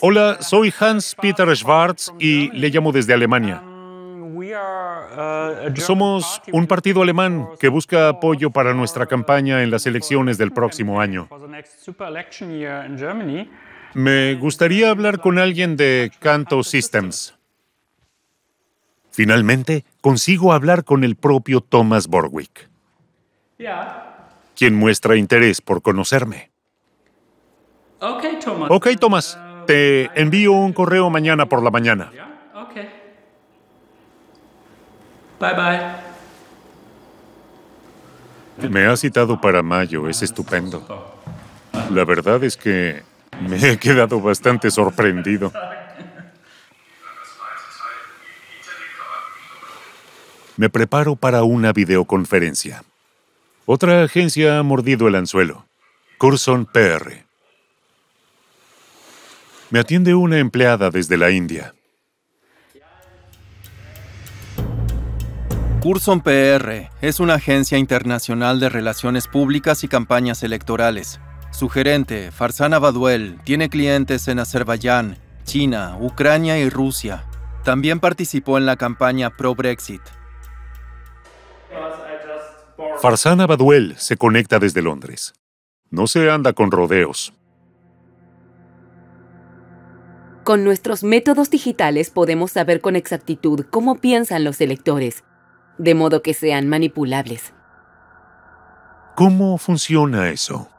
Hola, 0.02 0.38
soy 0.42 0.74
Hans 0.78 1.16
Peter 1.16 1.56
Schwarz 1.56 2.12
y 2.20 2.52
le 2.52 2.70
llamo 2.70 2.92
desde 2.92 3.14
Alemania. 3.14 3.64
Somos 5.76 6.42
un 6.52 6.68
partido 6.68 7.02
alemán 7.02 7.48
que 7.60 7.70
busca 7.70 8.10
apoyo 8.10 8.52
para 8.52 8.74
nuestra 8.74 9.06
campaña 9.06 9.64
en 9.64 9.72
las 9.72 9.86
elecciones 9.86 10.38
del 10.38 10.52
próximo 10.52 11.00
año. 11.00 11.30
Me 13.94 14.36
gustaría 14.36 14.90
hablar 14.90 15.20
con 15.20 15.40
alguien 15.40 15.78
de 15.78 16.12
Canto 16.20 16.64
Systems. 16.64 17.36
Finalmente, 19.10 19.86
consigo 20.02 20.54
hablar 20.54 20.84
con 20.84 21.04
el 21.04 21.16
propio 21.16 21.62
Thomas 21.62 22.08
Borwick, 22.08 22.70
quien 24.56 24.76
muestra 24.76 25.16
interés 25.16 25.62
por 25.62 25.82
conocerme. 25.82 26.52
Ok, 28.00 28.88
Thomas. 29.00 29.40
Te 29.66 30.10
envío 30.20 30.52
un 30.54 30.74
correo 30.74 31.10
mañana 31.10 31.48
por 31.48 31.64
la 31.64 31.72
mañana. 31.72 32.12
Bye 35.40 35.54
bye. 35.54 35.80
Me 38.70 38.88
ha 38.88 38.98
citado 38.98 39.40
para 39.40 39.62
mayo, 39.62 40.10
es 40.10 40.24
estupendo. 40.24 41.16
La 41.92 42.06
verdad 42.06 42.44
es 42.44 42.58
que 42.58 43.04
me 43.42 43.58
he 43.58 43.78
quedado 43.78 44.20
bastante 44.20 44.72
sorprendido. 44.72 45.54
Me 50.56 50.70
preparo 50.70 51.16
para 51.16 51.44
una 51.44 51.72
videoconferencia. 51.72 52.84
Otra 53.68 54.04
agencia 54.04 54.58
ha 54.58 54.64
mordido 54.64 55.08
el 55.08 55.14
anzuelo. 55.16 55.66
Curson 56.18 56.66
PR. 56.66 57.27
Me 59.70 59.80
atiende 59.80 60.16
una 60.16 60.40
empleada 60.40 60.90
desde 60.90 61.18
la 61.18 61.30
India. 61.30 61.74
Curson 65.82 66.22
PR 66.22 66.90
es 67.02 67.20
una 67.20 67.36
agencia 67.36 67.78
internacional 67.78 68.60
de 68.60 68.70
relaciones 68.70 69.28
públicas 69.28 69.84
y 69.84 69.90
campañas 69.90 70.42
electorales. 70.44 71.20
Su 71.52 71.68
gerente, 71.68 72.32
Farsana 72.32 72.80
Baduel, 72.80 73.40
tiene 73.44 73.70
clientes 73.70 74.28
en 74.28 74.40
Azerbaiyán, 74.40 75.18
China, 75.44 75.98
Ucrania 76.00 76.58
y 76.60 76.70
Rusia. 76.70 77.26
También 77.64 78.00
participó 78.00 78.58
en 78.58 78.66
la 78.66 78.78
campaña 78.78 79.32
pro-Brexit. 79.32 80.02
Farsana 83.02 83.46
Baduel 83.46 83.96
se 83.98 84.16
conecta 84.16 84.60
desde 84.60 84.82
Londres. 84.82 85.34
No 85.90 86.08
se 86.08 86.30
anda 86.32 86.54
con 86.54 86.72
rodeos. 86.72 87.34
Con 90.48 90.64
nuestros 90.64 91.04
métodos 91.04 91.50
digitales 91.50 92.10
podemos 92.10 92.52
saber 92.52 92.80
con 92.80 92.96
exactitud 92.96 93.66
cómo 93.70 93.96
piensan 93.96 94.46
los 94.46 94.62
electores, 94.62 95.26
de 95.78 95.94
modo 95.94 96.22
que 96.22 96.34
sean 96.34 96.70
manipulables. 96.70 97.54
¿Cómo 99.18 99.58
funciona 99.58 100.30
eso? 100.30 100.70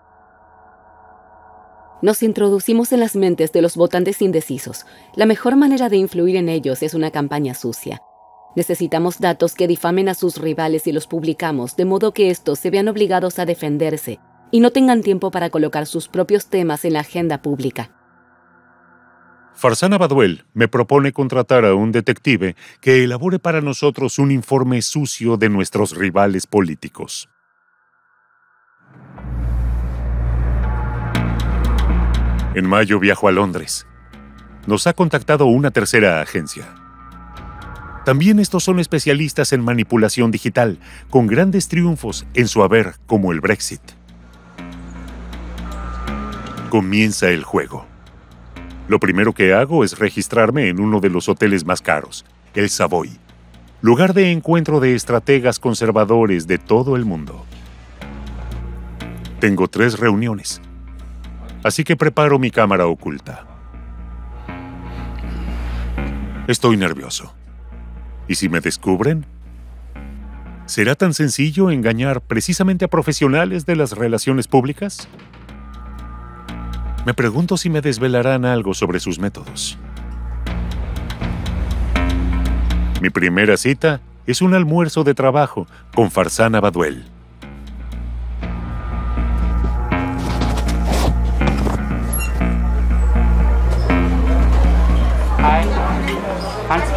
Nos 2.00 2.22
introducimos 2.22 2.92
en 2.92 3.00
las 3.00 3.14
mentes 3.14 3.52
de 3.52 3.60
los 3.60 3.76
votantes 3.76 4.22
indecisos. 4.22 4.86
La 5.14 5.26
mejor 5.26 5.54
manera 5.54 5.90
de 5.90 5.98
influir 5.98 6.36
en 6.36 6.48
ellos 6.48 6.82
es 6.82 6.94
una 6.94 7.10
campaña 7.10 7.52
sucia. 7.52 8.00
Necesitamos 8.56 9.20
datos 9.20 9.54
que 9.54 9.68
difamen 9.68 10.08
a 10.08 10.14
sus 10.14 10.38
rivales 10.38 10.86
y 10.86 10.92
los 10.92 11.06
publicamos, 11.06 11.76
de 11.76 11.84
modo 11.84 12.14
que 12.14 12.30
estos 12.30 12.58
se 12.58 12.70
vean 12.70 12.88
obligados 12.88 13.38
a 13.38 13.44
defenderse 13.44 14.18
y 14.50 14.60
no 14.60 14.70
tengan 14.70 15.02
tiempo 15.02 15.30
para 15.30 15.50
colocar 15.50 15.84
sus 15.84 16.08
propios 16.08 16.46
temas 16.46 16.86
en 16.86 16.94
la 16.94 17.00
agenda 17.00 17.42
pública. 17.42 17.97
Farsana 19.58 19.98
Baduel 19.98 20.44
me 20.54 20.68
propone 20.68 21.12
contratar 21.12 21.64
a 21.64 21.74
un 21.74 21.90
detective 21.90 22.54
que 22.80 23.02
elabore 23.02 23.40
para 23.40 23.60
nosotros 23.60 24.20
un 24.20 24.30
informe 24.30 24.80
sucio 24.82 25.36
de 25.36 25.48
nuestros 25.48 25.96
rivales 25.96 26.46
políticos. 26.46 27.28
En 32.54 32.68
mayo 32.68 33.00
viajo 33.00 33.26
a 33.26 33.32
Londres. 33.32 33.84
Nos 34.68 34.86
ha 34.86 34.92
contactado 34.92 35.46
una 35.46 35.72
tercera 35.72 36.20
agencia. 36.20 36.72
También 38.04 38.38
estos 38.38 38.62
son 38.62 38.78
especialistas 38.78 39.52
en 39.52 39.64
manipulación 39.64 40.30
digital, 40.30 40.78
con 41.10 41.26
grandes 41.26 41.66
triunfos 41.66 42.26
en 42.34 42.46
su 42.46 42.62
haber 42.62 42.94
como 43.08 43.32
el 43.32 43.40
Brexit. 43.40 43.82
Comienza 46.70 47.28
el 47.30 47.42
juego. 47.42 47.97
Lo 48.88 48.98
primero 48.98 49.34
que 49.34 49.52
hago 49.52 49.84
es 49.84 49.98
registrarme 49.98 50.68
en 50.68 50.80
uno 50.80 51.00
de 51.00 51.10
los 51.10 51.28
hoteles 51.28 51.66
más 51.66 51.82
caros, 51.82 52.24
el 52.54 52.70
Savoy, 52.70 53.10
lugar 53.82 54.14
de 54.14 54.32
encuentro 54.32 54.80
de 54.80 54.94
estrategas 54.94 55.58
conservadores 55.58 56.46
de 56.46 56.56
todo 56.56 56.96
el 56.96 57.04
mundo. 57.04 57.44
Tengo 59.40 59.68
tres 59.68 59.98
reuniones, 59.98 60.62
así 61.62 61.84
que 61.84 61.96
preparo 61.96 62.38
mi 62.38 62.50
cámara 62.50 62.86
oculta. 62.86 63.46
Estoy 66.46 66.78
nervioso. 66.78 67.34
¿Y 68.26 68.36
si 68.36 68.48
me 68.48 68.60
descubren? 68.60 69.26
¿Será 70.64 70.94
tan 70.94 71.12
sencillo 71.12 71.70
engañar 71.70 72.22
precisamente 72.22 72.86
a 72.86 72.88
profesionales 72.88 73.66
de 73.66 73.76
las 73.76 73.92
relaciones 73.92 74.48
públicas? 74.48 75.08
Me 77.04 77.14
pregunto 77.14 77.56
si 77.56 77.70
me 77.70 77.80
desvelarán 77.80 78.44
algo 78.44 78.74
sobre 78.74 79.00
sus 79.00 79.18
métodos. 79.18 79.78
Mi 83.00 83.10
primera 83.10 83.56
cita 83.56 84.00
es 84.26 84.42
un 84.42 84.54
almuerzo 84.54 85.04
de 85.04 85.14
trabajo 85.14 85.66
con 85.94 86.10
Farsana 86.10 86.60
Baduel. 86.60 87.04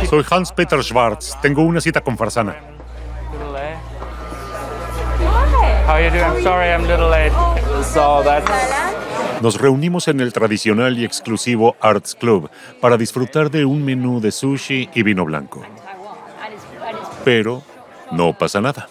Soy 0.10 0.26
Hans 0.30 0.52
Peter 0.52 0.84
Schwartz. 0.84 1.38
Tengo 1.42 1.62
una 1.62 1.80
cita 1.80 2.02
con 2.02 2.18
Farsana. 2.18 2.56
How 5.88 5.94
are 5.94 6.04
you 6.04 6.10
doing? 6.10 6.24
I'm 6.24 6.44
sorry 6.44 6.70
I'm 6.70 6.84
a 6.84 6.88
little 6.88 7.10
late. 7.10 7.32
So 7.84 8.22
that's 8.24 9.01
Nos 9.42 9.60
reunimos 9.60 10.08
en 10.08 10.20
el 10.20 10.34
tradicional 10.34 11.00
y 11.00 11.04
exclusivo 11.04 11.76
Arts 11.82 12.16
Club 12.16 12.52
para 12.80 12.96
disfrutar 12.96 13.50
de 13.50 13.66
un 13.66 13.84
menú 13.84 14.22
de 14.22 14.32
sushi 14.32 14.90
y 14.94 15.02
vino 15.02 15.26
blanco. 15.26 15.64
Pero 17.26 17.64
no 18.12 18.38
pasa 18.38 18.62
nada. 18.62 18.88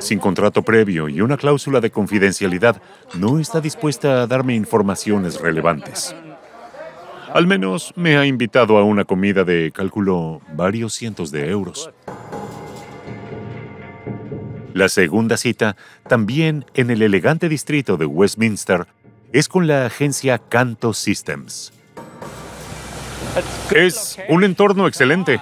Sin 0.00 0.18
contrato 0.18 0.62
previo 0.62 1.08
y 1.08 1.22
una 1.22 1.38
cláusula 1.38 1.80
de 1.80 1.90
confidencialidad, 1.90 2.82
no 3.14 3.38
está 3.38 3.62
dispuesta 3.62 4.22
a 4.22 4.26
darme 4.26 4.54
informaciones 4.54 5.40
relevantes. 5.40 6.14
Al 7.32 7.46
menos 7.46 7.94
me 7.96 8.18
ha 8.18 8.26
invitado 8.26 8.76
a 8.76 8.84
una 8.84 9.06
comida 9.06 9.44
de, 9.44 9.72
cálculo, 9.72 10.42
varios 10.54 10.92
cientos 10.92 11.30
de 11.30 11.48
euros. 11.48 11.90
La 14.74 14.90
segunda 14.90 15.38
cita, 15.38 15.76
también 16.06 16.66
en 16.74 16.90
el 16.90 17.00
elegante 17.00 17.48
distrito 17.48 17.96
de 17.96 18.04
Westminster, 18.04 18.86
es 19.32 19.48
con 19.48 19.66
la 19.66 19.86
agencia 19.86 20.38
Canto 20.38 20.92
Systems. 20.92 21.72
Es 23.74 24.18
un 24.28 24.44
entorno 24.44 24.86
excelente. 24.86 25.40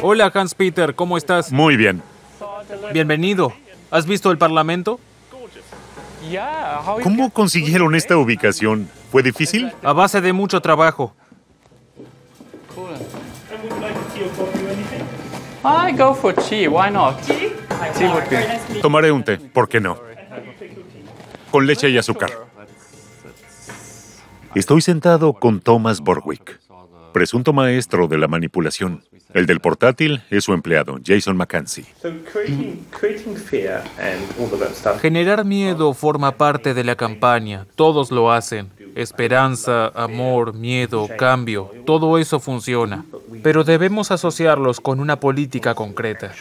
Hola 0.00 0.32
Hans 0.34 0.54
Peter, 0.54 0.94
¿cómo 0.94 1.16
estás? 1.16 1.52
Muy 1.52 1.76
bien. 1.76 2.02
Bienvenido. 2.92 3.52
¿Has 3.90 4.06
visto 4.06 4.30
el 4.30 4.38
Parlamento? 4.38 4.98
¿Cómo 7.02 7.30
consiguieron 7.30 7.94
esta 7.94 8.16
ubicación? 8.16 8.88
¿Fue 9.10 9.22
difícil? 9.22 9.72
A 9.82 9.92
base 9.92 10.20
de 10.20 10.32
mucho 10.32 10.60
trabajo. 10.60 11.14
I 15.64 15.92
go 15.92 16.12
for 16.12 16.34
tea. 16.34 16.68
Why 16.68 16.90
not? 16.90 17.20
Tea 17.22 18.08
would 18.08 18.28
be. 18.28 18.80
Tomaré 18.80 19.12
un 19.12 19.22
té, 19.22 19.38
¿por 19.38 19.68
qué 19.68 19.80
no? 19.80 20.11
Con 21.52 21.66
leche 21.66 21.90
y 21.90 21.98
azúcar. 21.98 22.30
Estoy 24.54 24.80
sentado 24.80 25.34
con 25.34 25.60
Thomas 25.60 26.00
Borwick, 26.00 26.58
presunto 27.12 27.52
maestro 27.52 28.08
de 28.08 28.16
la 28.16 28.26
manipulación. 28.26 29.04
El 29.34 29.44
del 29.44 29.60
portátil 29.60 30.22
es 30.30 30.44
su 30.44 30.54
empleado, 30.54 30.98
Jason 31.04 31.36
McKenzie. 31.36 31.84
Generar 35.02 35.44
miedo 35.44 35.92
forma 35.92 36.32
parte 36.38 36.72
de 36.72 36.84
la 36.84 36.96
campaña. 36.96 37.66
Todos 37.76 38.10
lo 38.10 38.32
hacen. 38.32 38.70
Esperanza, 38.94 39.88
amor, 39.94 40.54
miedo, 40.54 41.06
cambio, 41.18 41.70
todo 41.84 42.16
eso 42.16 42.40
funciona. 42.40 43.04
Pero 43.42 43.62
debemos 43.62 44.10
asociarlos 44.10 44.80
con 44.80 45.00
una 45.00 45.20
política 45.20 45.74
concreta. 45.74 46.32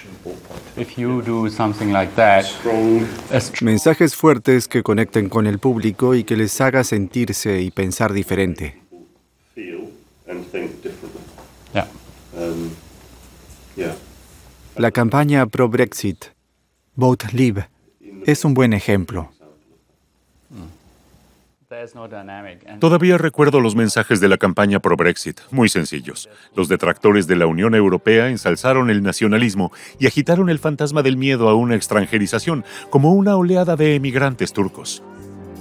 Mensajes 3.62 4.16
fuertes 4.16 4.68
que 4.68 4.84
conecten 4.84 5.30
con 5.30 5.48
el 5.48 5.60
público 5.60 6.16
y 6.16 6.24
que 6.24 6.36
les 6.36 6.60
haga 6.62 6.84
sentirse 6.84 7.62
y 7.62 7.72
pensar 7.72 8.14
diferente. 8.14 8.82
La 14.78 14.92
campaña 14.92 15.46
pro-Brexit, 15.46 16.26
Vote 16.96 17.28
Leave, 17.34 17.68
es 18.26 18.46
un 18.46 18.54
buen 18.54 18.74
ejemplo. 18.74 19.32
Todavía 22.80 23.18
recuerdo 23.18 23.62
los 23.62 23.76
mensajes 23.76 24.20
de 24.20 24.28
la 24.28 24.38
campaña 24.38 24.82
pro-Brexit, 24.82 25.40
muy 25.52 25.70
sencillos. 25.70 26.30
Los 26.54 26.68
detractores 26.68 27.28
de 27.28 27.38
la 27.38 27.48
Unión 27.48 27.76
Europea 27.76 28.28
ensalzaron 28.28 28.90
el 28.90 29.02
nacionalismo 29.02 29.72
y 29.98 30.08
agitaron 30.08 30.50
el 30.50 30.60
fantasma 30.60 31.02
del 31.02 31.16
miedo 31.16 31.48
a 31.48 31.56
una 31.56 31.76
extranjerización 31.76 32.66
como 32.90 33.14
una 33.14 33.38
oleada 33.38 33.78
de 33.78 33.96
emigrantes 33.96 34.52
turcos. 34.52 35.02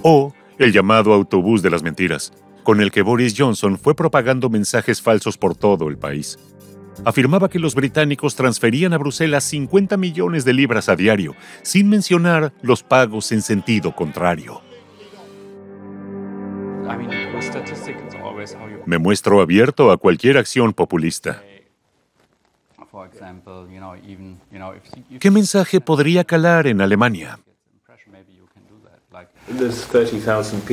O 0.02 0.34
el 0.58 0.72
llamado 0.72 1.12
autobús 1.12 1.62
de 1.62 1.70
las 1.70 1.84
mentiras, 1.84 2.32
con 2.64 2.80
el 2.80 2.90
que 2.90 3.02
Boris 3.02 3.34
Johnson 3.38 3.78
fue 3.78 3.94
propagando 3.94 4.50
mensajes 4.50 5.00
falsos 5.00 5.38
por 5.38 5.54
todo 5.54 5.88
el 5.88 5.96
país. 5.96 6.38
Afirmaba 7.04 7.48
que 7.48 7.60
los 7.60 7.74
británicos 7.76 8.34
transferían 8.34 8.92
a 8.92 8.98
Bruselas 8.98 9.44
50 9.44 9.96
millones 9.96 10.44
de 10.44 10.54
libras 10.54 10.88
a 10.88 10.96
diario, 10.96 11.36
sin 11.62 11.88
mencionar 11.88 12.52
los 12.62 12.82
pagos 12.82 13.30
en 13.30 13.42
sentido 13.42 13.94
contrario. 13.94 14.60
Me 18.87 18.98
muestro 18.98 19.40
abierto 19.40 19.90
a 19.90 19.96
cualquier 19.96 20.38
acción 20.38 20.72
populista. 20.72 21.42
¿Qué 25.20 25.31
mensaje 25.31 25.81
podría 25.81 26.24
calar 26.24 26.66
en 26.66 26.81
Alemania? 26.81 27.38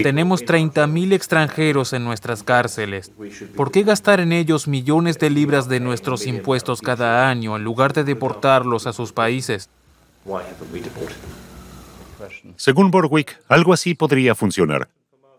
Tenemos 0.03 0.45
30.000 0.45 1.13
extranjeros 1.13 1.93
en 1.93 2.03
nuestras 2.03 2.43
cárceles. 2.43 3.11
¿Por 3.55 3.71
qué 3.71 3.83
gastar 3.83 4.19
en 4.19 4.31
ellos 4.31 4.67
millones 4.67 5.17
de 5.19 5.29
libras 5.29 5.67
de 5.67 5.79
nuestros 5.79 6.27
impuestos 6.27 6.81
cada 6.81 7.29
año 7.29 7.55
en 7.55 7.63
lugar 7.63 7.93
de 7.93 8.03
deportarlos 8.03 8.85
a 8.87 8.93
sus 8.93 9.11
países? 9.11 9.69
Según 12.55 12.91
Borwick, 12.91 13.39
algo 13.47 13.73
así 13.73 13.93
podría 13.95 14.35
funcionar. 14.35 14.87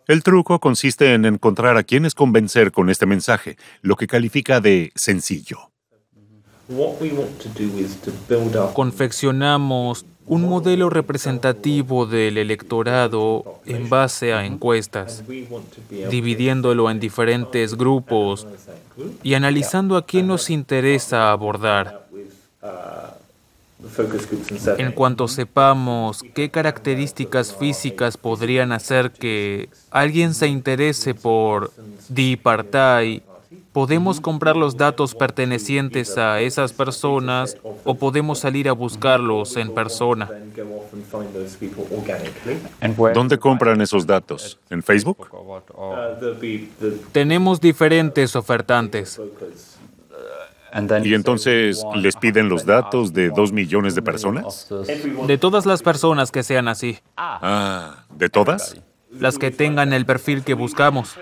El 0.09 0.23
truco 0.23 0.59
consiste 0.59 1.13
en 1.13 1.27
encontrar 1.27 1.77
a 1.77 1.83
quienes 1.83 2.15
convencer 2.15 2.73
con 2.73 2.89
este 2.89 3.05
mensaje, 3.05 3.59
lo 3.83 3.95
que 3.95 4.07
califica 4.07 4.59
de 4.59 4.91
sencillo. 4.95 5.71
Confeccionamos 8.73 10.07
un 10.25 10.43
modelo 10.49 10.89
representativo 10.89 12.07
del 12.07 12.39
electorado 12.39 13.61
en 13.67 13.91
base 13.91 14.33
a 14.33 14.47
encuestas, 14.47 15.25
dividiéndolo 16.11 16.91
en 16.91 17.01
diferentes 17.01 17.77
grupos 17.77 18.47
y 19.23 19.35
analizando 19.35 19.99
a 19.99 20.07
quién 20.07 20.27
nos 20.27 20.49
interesa 20.49 21.31
abordar. 21.33 22.09
En 24.79 24.93
cuanto 24.93 25.29
sepamos 25.29 26.25
qué 26.35 26.51
características 26.51 27.55
físicas 27.55 28.17
podrían 28.17 28.73
hacer 28.73 29.13
que 29.13 29.69
alguien 29.91 30.35
se 30.35 30.49
interese 30.49 31.15
por 31.15 31.73
Di 32.09 32.37
Partai, 32.37 33.23
podemos 33.73 34.21
comprar 34.21 34.57
los 34.57 34.77
datos 34.77 35.15
pertenecientes 35.15 36.19
a 36.19 36.41
esas 36.41 36.73
personas 36.73 37.57
o 37.85 37.95
podemos 37.95 38.41
salir 38.41 38.69
a 38.69 38.73
buscarlos 38.73 39.57
en 39.57 39.73
persona. 39.73 40.29
¿Dónde 43.15 43.39
compran 43.39 43.81
esos 43.81 44.05
datos? 44.05 44.59
¿En 44.71 44.83
Facebook? 44.83 45.29
Tenemos 47.13 47.61
diferentes 47.61 48.35
ofertantes. 48.35 49.21
¿Y 51.05 51.15
entonces 51.15 51.83
les 51.95 52.17
piden 52.17 52.49
los 52.49 52.67
datos 52.67 53.13
de 53.13 53.31
dos 53.31 53.53
millones 53.53 53.95
de 53.95 54.03
personas? 54.03 54.69
De 55.27 55.39
todas 55.39 55.67
las 55.67 55.83
personas 55.83 56.31
que 56.31 56.43
sean 56.43 56.69
así. 56.69 56.99
Ah, 57.17 58.05
¿de 58.15 58.29
todas? 58.29 58.77
Las 59.11 59.39
que 59.39 59.51
tengan 59.51 59.93
el 59.93 60.05
perfil 60.05 60.45
que 60.45 60.55
buscamos. 60.55 61.17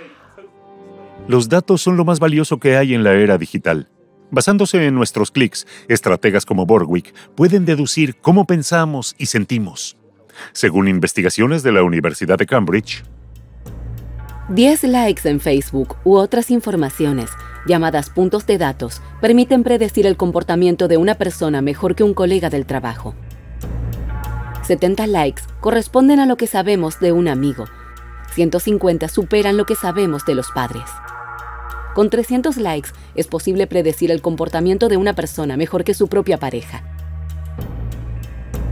Los 1.29 1.49
datos 1.49 1.83
son 1.83 1.97
lo 1.97 2.05
más 2.05 2.19
valioso 2.19 2.59
que 2.59 2.77
hay 2.77 2.95
en 2.95 3.05
la 3.05 3.15
era 3.15 3.39
digital. 3.39 3.89
Basándose 4.31 4.85
en 4.85 4.95
nuestros 4.95 5.31
clics, 5.31 5.67
estrategas 5.89 6.45
como 6.45 6.67
Borwick 6.67 7.15
pueden 7.37 7.65
deducir 7.65 8.17
cómo 8.17 8.47
pensamos 8.47 9.15
y 9.19 9.27
sentimos. 9.27 9.97
Según 10.53 10.89
investigaciones 10.89 11.63
de 11.63 11.73
la 11.73 11.83
Universidad 11.83 12.37
de 12.37 12.47
Cambridge, 12.47 13.05
10 14.49 14.85
likes 14.85 15.29
en 15.29 15.41
Facebook 15.41 15.97
u 16.05 16.15
otras 16.15 16.53
informaciones, 16.53 17.31
llamadas 17.67 18.11
puntos 18.11 18.47
de 18.47 18.59
datos, 18.59 19.03
permiten 19.21 19.63
predecir 19.63 20.07
el 20.07 20.17
comportamiento 20.17 20.89
de 20.89 20.97
una 20.97 21.17
persona 21.17 21.63
mejor 21.63 21.95
que 21.95 22.05
un 22.05 22.15
colega 22.15 22.51
del 22.51 22.67
trabajo. 22.67 23.15
70 24.63 25.07
likes 25.07 25.43
corresponden 25.61 26.19
a 26.19 26.27
lo 26.27 26.37
que 26.37 26.47
sabemos 26.47 26.99
de 26.99 27.13
un 27.13 27.29
amigo. 27.29 27.67
150 28.33 29.09
superan 29.09 29.57
lo 29.57 29.65
que 29.65 29.77
sabemos 29.77 30.25
de 30.27 30.35
los 30.35 30.51
padres. 30.51 30.85
Con 31.95 32.11
300 32.11 32.57
likes 32.59 32.91
es 33.15 33.27
posible 33.27 33.67
predecir 33.67 34.11
el 34.11 34.21
comportamiento 34.21 34.89
de 34.89 34.97
una 34.97 35.15
persona 35.15 35.57
mejor 35.57 35.85
que 35.85 35.95
su 35.95 36.09
propia 36.09 36.39
pareja. 36.39 36.83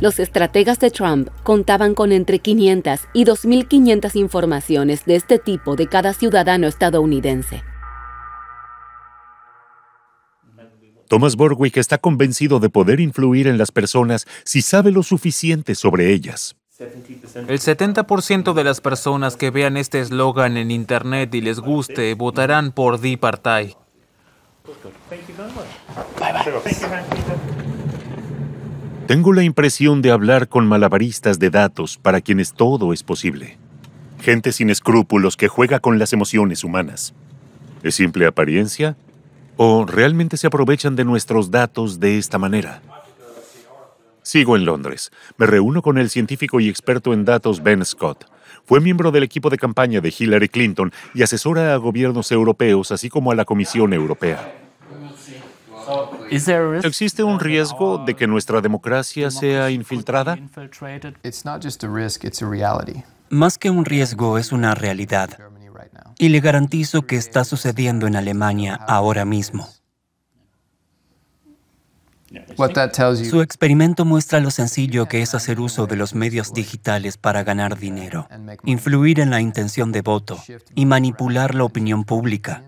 Los 0.01 0.19
estrategas 0.19 0.81
de 0.81 0.91
Trump 0.91 1.31
contaban 1.45 1.95
con 1.95 2.13
entre 2.13 2.41
500 2.41 3.01
y 3.15 3.25
2.500 3.25 4.17
informaciones 4.17 5.07
de 5.07 5.15
este 5.15 5.39
tipo 5.39 5.77
de 5.77 5.87
cada 5.87 6.13
ciudadano 6.13 6.67
estadounidense. 6.67 7.63
Thomas 11.09 11.37
Borwick 11.37 11.77
está 11.77 11.99
convencido 11.99 12.61
de 12.61 12.71
poder 12.71 13.01
influir 13.01 13.47
en 13.47 13.59
las 13.59 13.73
personas 13.73 14.27
si 14.45 14.63
sabe 14.63 14.91
lo 14.91 15.03
suficiente 15.03 15.75
sobre 15.75 16.13
ellas. 16.13 16.57
El 16.79 17.61
70% 17.61 18.53
de 18.53 18.65
las 18.65 18.81
personas 18.81 19.37
que 19.37 19.51
vean 19.51 19.77
este 19.77 20.01
eslogan 20.01 20.57
en 20.57 20.71
Internet 20.71 21.33
y 21.35 21.41
les 21.41 21.61
guste 21.61 22.13
votarán 22.15 22.73
por 22.73 23.01
Di 23.01 23.17
Partai. 23.17 23.77
Tengo 29.07 29.33
la 29.33 29.43
impresión 29.45 30.03
de 30.03 30.11
hablar 30.11 30.49
con 30.49 30.67
malabaristas 30.67 31.39
de 31.39 31.51
datos 31.51 31.99
para 31.99 32.21
quienes 32.21 32.55
todo 32.55 32.93
es 32.93 33.03
posible. 33.03 33.59
Gente 34.21 34.51
sin 34.51 34.71
escrúpulos 34.71 35.37
que 35.37 35.49
juega 35.49 35.79
con 35.79 35.99
las 35.99 36.13
emociones 36.13 36.65
humanas. 36.65 37.15
¿Es 37.83 37.95
simple 37.95 38.27
apariencia? 38.27 38.97
¿O 39.57 39.87
realmente 39.87 40.37
se 40.37 40.47
aprovechan 40.47 40.97
de 40.97 41.05
nuestros 41.05 41.51
datos 41.51 42.01
de 42.01 42.19
esta 42.19 42.39
manera? 42.39 42.83
Sigo 44.23 44.57
en 44.57 44.65
Londres. 44.65 45.13
Me 45.37 45.47
reúno 45.47 45.83
con 45.83 45.99
el 45.99 46.11
científico 46.11 46.59
y 46.59 46.69
experto 46.69 47.13
en 47.13 47.25
datos 47.25 47.63
Ben 47.63 47.85
Scott. 47.85 48.25
Fue 48.65 48.81
miembro 48.81 49.11
del 49.11 49.23
equipo 49.23 49.51
de 49.51 49.59
campaña 49.59 50.01
de 50.01 50.13
Hillary 50.17 50.49
Clinton 50.49 50.93
y 51.13 51.23
asesora 51.23 51.75
a 51.75 51.77
gobiernos 51.77 52.33
europeos, 52.33 52.91
así 52.91 53.11
como 53.11 53.31
a 53.31 53.35
la 53.35 53.45
Comisión 53.45 53.93
Europea. 53.93 54.61
¿Existe 56.83 57.23
un 57.23 57.39
riesgo 57.39 57.99
de 57.99 58.15
que 58.15 58.27
nuestra 58.27 58.61
democracia 58.61 59.31
sea 59.31 59.71
infiltrada? 59.71 60.39
Más 63.29 63.59
que 63.59 63.71
un 63.71 63.85
riesgo, 63.85 64.39
es 64.39 64.53
una 64.53 64.75
realidad. 64.75 65.39
Y 66.19 66.29
le 66.29 66.41
garantizo 66.41 67.03
que 67.03 67.17
está 67.17 67.45
sucediendo 67.45 68.07
en 68.07 68.17
Alemania 68.17 68.75
ahora 68.75 69.25
mismo. 69.25 69.69
Su 73.31 73.43
experimento 73.43 74.05
muestra 74.05 74.41
lo 74.41 74.51
sencillo 74.51 75.07
que 75.07 75.23
es 75.23 75.35
hacer 75.35 75.61
uso 75.61 75.87
de 75.87 75.97
los 75.97 76.15
medios 76.15 76.53
digitales 76.53 77.17
para 77.17 77.45
ganar 77.45 77.79
dinero, 77.79 78.29
influir 78.65 79.21
en 79.21 79.31
la 79.31 79.41
intención 79.41 79.93
de 79.93 80.03
voto 80.03 80.43
y 80.75 80.87
manipular 80.87 81.55
la 81.55 81.65
opinión 81.65 82.05
pública. 82.05 82.65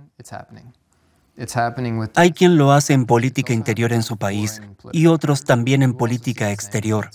Hay 2.15 2.33
quien 2.33 2.57
lo 2.57 2.73
hace 2.73 2.95
en 2.95 3.07
política 3.07 3.53
interior 3.53 3.93
en 3.93 4.03
su 4.03 4.17
país 4.17 4.63
y 4.93 5.07
otros 5.07 5.45
también 5.45 5.83
en 5.83 5.95
política 5.95 6.51
exterior. 6.51 7.11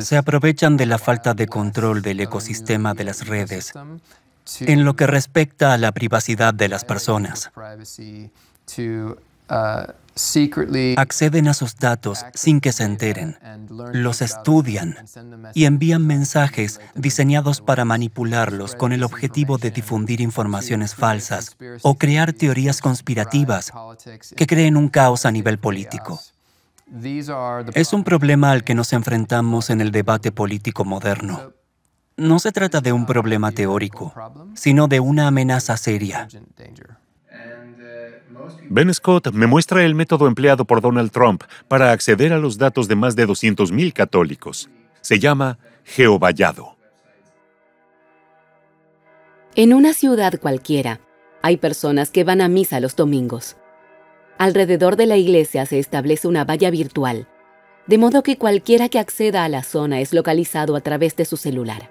Se 0.00 0.16
aprovechan 0.16 0.76
de 0.76 0.86
la 0.86 0.98
falta 0.98 1.34
de 1.34 1.46
control 1.46 2.02
del 2.02 2.20
ecosistema 2.20 2.94
de 2.94 3.04
las 3.04 3.26
redes 3.26 3.72
en 4.60 4.84
lo 4.84 4.94
que 4.94 5.06
respecta 5.06 5.72
a 5.72 5.78
la 5.78 5.92
privacidad 5.92 6.54
de 6.54 6.68
las 6.68 6.84
personas. 6.84 7.50
Acceden 10.96 11.48
a 11.48 11.54
sus 11.54 11.76
datos 11.76 12.24
sin 12.34 12.60
que 12.60 12.72
se 12.72 12.84
enteren, 12.84 13.36
los 13.92 14.22
estudian 14.22 14.96
y 15.52 15.66
envían 15.66 16.06
mensajes 16.06 16.80
diseñados 16.94 17.60
para 17.60 17.84
manipularlos 17.84 18.74
con 18.74 18.92
el 18.92 19.02
objetivo 19.02 19.58
de 19.58 19.70
difundir 19.70 20.20
informaciones 20.20 20.94
falsas 20.94 21.56
o 21.82 21.96
crear 21.96 22.32
teorías 22.32 22.80
conspirativas 22.80 23.72
que 24.36 24.46
creen 24.46 24.76
un 24.76 24.88
caos 24.88 25.26
a 25.26 25.30
nivel 25.30 25.58
político. 25.58 26.20
Es 27.74 27.92
un 27.92 28.04
problema 28.04 28.52
al 28.52 28.64
que 28.64 28.74
nos 28.74 28.92
enfrentamos 28.92 29.70
en 29.70 29.80
el 29.80 29.90
debate 29.90 30.30
político 30.30 30.84
moderno. 30.84 31.52
No 32.16 32.38
se 32.38 32.52
trata 32.52 32.80
de 32.80 32.92
un 32.92 33.06
problema 33.06 33.52
teórico, 33.52 34.14
sino 34.54 34.88
de 34.88 35.00
una 35.00 35.26
amenaza 35.26 35.76
seria. 35.76 36.28
Ben 38.68 38.94
Scott 38.94 39.32
me 39.32 39.46
muestra 39.46 39.84
el 39.84 39.94
método 39.94 40.26
empleado 40.26 40.64
por 40.64 40.80
Donald 40.80 41.10
Trump 41.10 41.42
para 41.68 41.92
acceder 41.92 42.32
a 42.32 42.38
los 42.38 42.58
datos 42.58 42.88
de 42.88 42.96
más 42.96 43.16
de 43.16 43.26
200.000 43.26 43.92
católicos. 43.92 44.70
Se 45.00 45.18
llama 45.18 45.58
geovallado. 45.84 46.76
En 49.54 49.72
una 49.72 49.94
ciudad 49.94 50.38
cualquiera, 50.38 51.00
hay 51.42 51.56
personas 51.56 52.10
que 52.10 52.24
van 52.24 52.40
a 52.40 52.48
misa 52.48 52.80
los 52.80 52.94
domingos. 52.94 53.56
Alrededor 54.38 54.96
de 54.96 55.06
la 55.06 55.16
iglesia 55.16 55.64
se 55.64 55.78
establece 55.78 56.28
una 56.28 56.44
valla 56.44 56.70
virtual, 56.70 57.26
de 57.86 57.96
modo 57.96 58.22
que 58.22 58.36
cualquiera 58.36 58.88
que 58.90 58.98
acceda 58.98 59.44
a 59.44 59.48
la 59.48 59.62
zona 59.62 60.00
es 60.00 60.12
localizado 60.12 60.76
a 60.76 60.80
través 60.82 61.16
de 61.16 61.24
su 61.24 61.38
celular. 61.38 61.90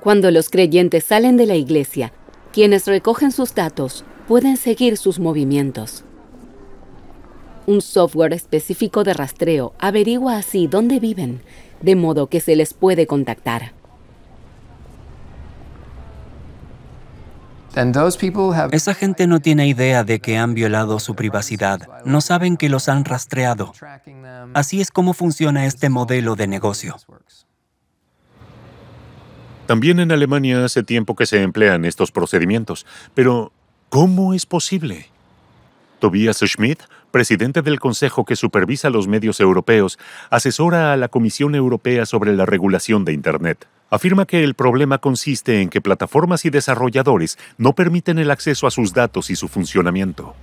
Cuando 0.00 0.30
los 0.32 0.50
creyentes 0.50 1.04
salen 1.04 1.36
de 1.36 1.46
la 1.46 1.54
iglesia, 1.54 2.12
quienes 2.52 2.86
recogen 2.86 3.30
sus 3.30 3.54
datos 3.54 4.04
pueden 4.26 4.56
seguir 4.56 4.96
sus 4.96 5.20
movimientos. 5.20 6.04
Un 7.66 7.80
software 7.80 8.32
específico 8.32 9.04
de 9.04 9.14
rastreo 9.14 9.72
averigua 9.78 10.36
así 10.36 10.66
dónde 10.66 10.98
viven, 10.98 11.42
de 11.80 11.94
modo 11.94 12.26
que 12.26 12.40
se 12.40 12.56
les 12.56 12.74
puede 12.74 13.06
contactar. 13.06 13.72
Esa 18.70 18.94
gente 18.94 19.26
no 19.26 19.40
tiene 19.40 19.66
idea 19.66 20.04
de 20.04 20.20
que 20.20 20.36
han 20.36 20.54
violado 20.54 21.00
su 21.00 21.14
privacidad, 21.14 21.80
no 22.04 22.20
saben 22.20 22.56
que 22.56 22.68
los 22.68 22.88
han 22.88 23.04
rastreado. 23.04 23.72
Así 24.54 24.80
es 24.80 24.90
como 24.90 25.12
funciona 25.12 25.66
este 25.66 25.88
modelo 25.88 26.36
de 26.36 26.46
negocio. 26.46 26.96
También 29.66 29.98
en 29.98 30.12
Alemania 30.12 30.64
hace 30.64 30.82
tiempo 30.82 31.16
que 31.16 31.26
se 31.26 31.42
emplean 31.42 31.84
estos 31.84 32.12
procedimientos, 32.12 32.86
pero 33.14 33.50
¿cómo 33.88 34.34
es 34.34 34.46
posible? 34.46 35.08
Tobias 35.98 36.40
Schmidt, 36.40 36.80
presidente 37.10 37.62
del 37.62 37.80
Consejo 37.80 38.24
que 38.24 38.36
supervisa 38.36 38.90
los 38.90 39.08
medios 39.08 39.40
europeos, 39.40 39.98
asesora 40.30 40.92
a 40.92 40.96
la 40.96 41.08
Comisión 41.08 41.54
Europea 41.54 42.04
sobre 42.04 42.34
la 42.36 42.44
regulación 42.44 43.04
de 43.04 43.14
Internet. 43.14 43.66
Afirma 43.90 44.26
que 44.26 44.42
el 44.42 44.54
problema 44.54 44.98
consiste 44.98 45.60
en 45.60 45.68
que 45.68 45.80
plataformas 45.80 46.44
y 46.44 46.50
desarrolladores 46.50 47.38
no 47.58 47.74
permiten 47.74 48.18
el 48.18 48.30
acceso 48.30 48.66
a 48.66 48.70
sus 48.70 48.92
datos 48.92 49.30
y 49.30 49.36
su 49.36 49.48
funcionamiento. 49.48 50.34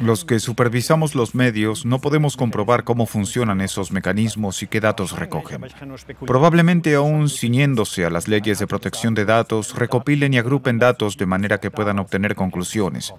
Los 0.00 0.24
que 0.24 0.38
supervisamos 0.38 1.14
los 1.14 1.34
medios 1.34 1.86
no 1.86 2.00
podemos 2.00 2.36
comprobar 2.36 2.84
cómo 2.84 3.06
funcionan 3.06 3.60
esos 3.60 3.90
mecanismos 3.90 4.62
y 4.62 4.66
qué 4.66 4.80
datos 4.80 5.18
recogen. 5.18 5.64
Probablemente 6.26 6.94
aún 6.94 7.28
ciñéndose 7.28 8.04
a 8.04 8.10
las 8.10 8.28
leyes 8.28 8.58
de 8.58 8.66
protección 8.66 9.14
de 9.14 9.24
datos, 9.24 9.74
recopilen 9.74 10.34
y 10.34 10.38
agrupen 10.38 10.78
datos 10.78 11.16
de 11.16 11.26
manera 11.26 11.58
que 11.58 11.70
puedan 11.70 11.98
obtener 11.98 12.34
conclusiones. 12.34 13.14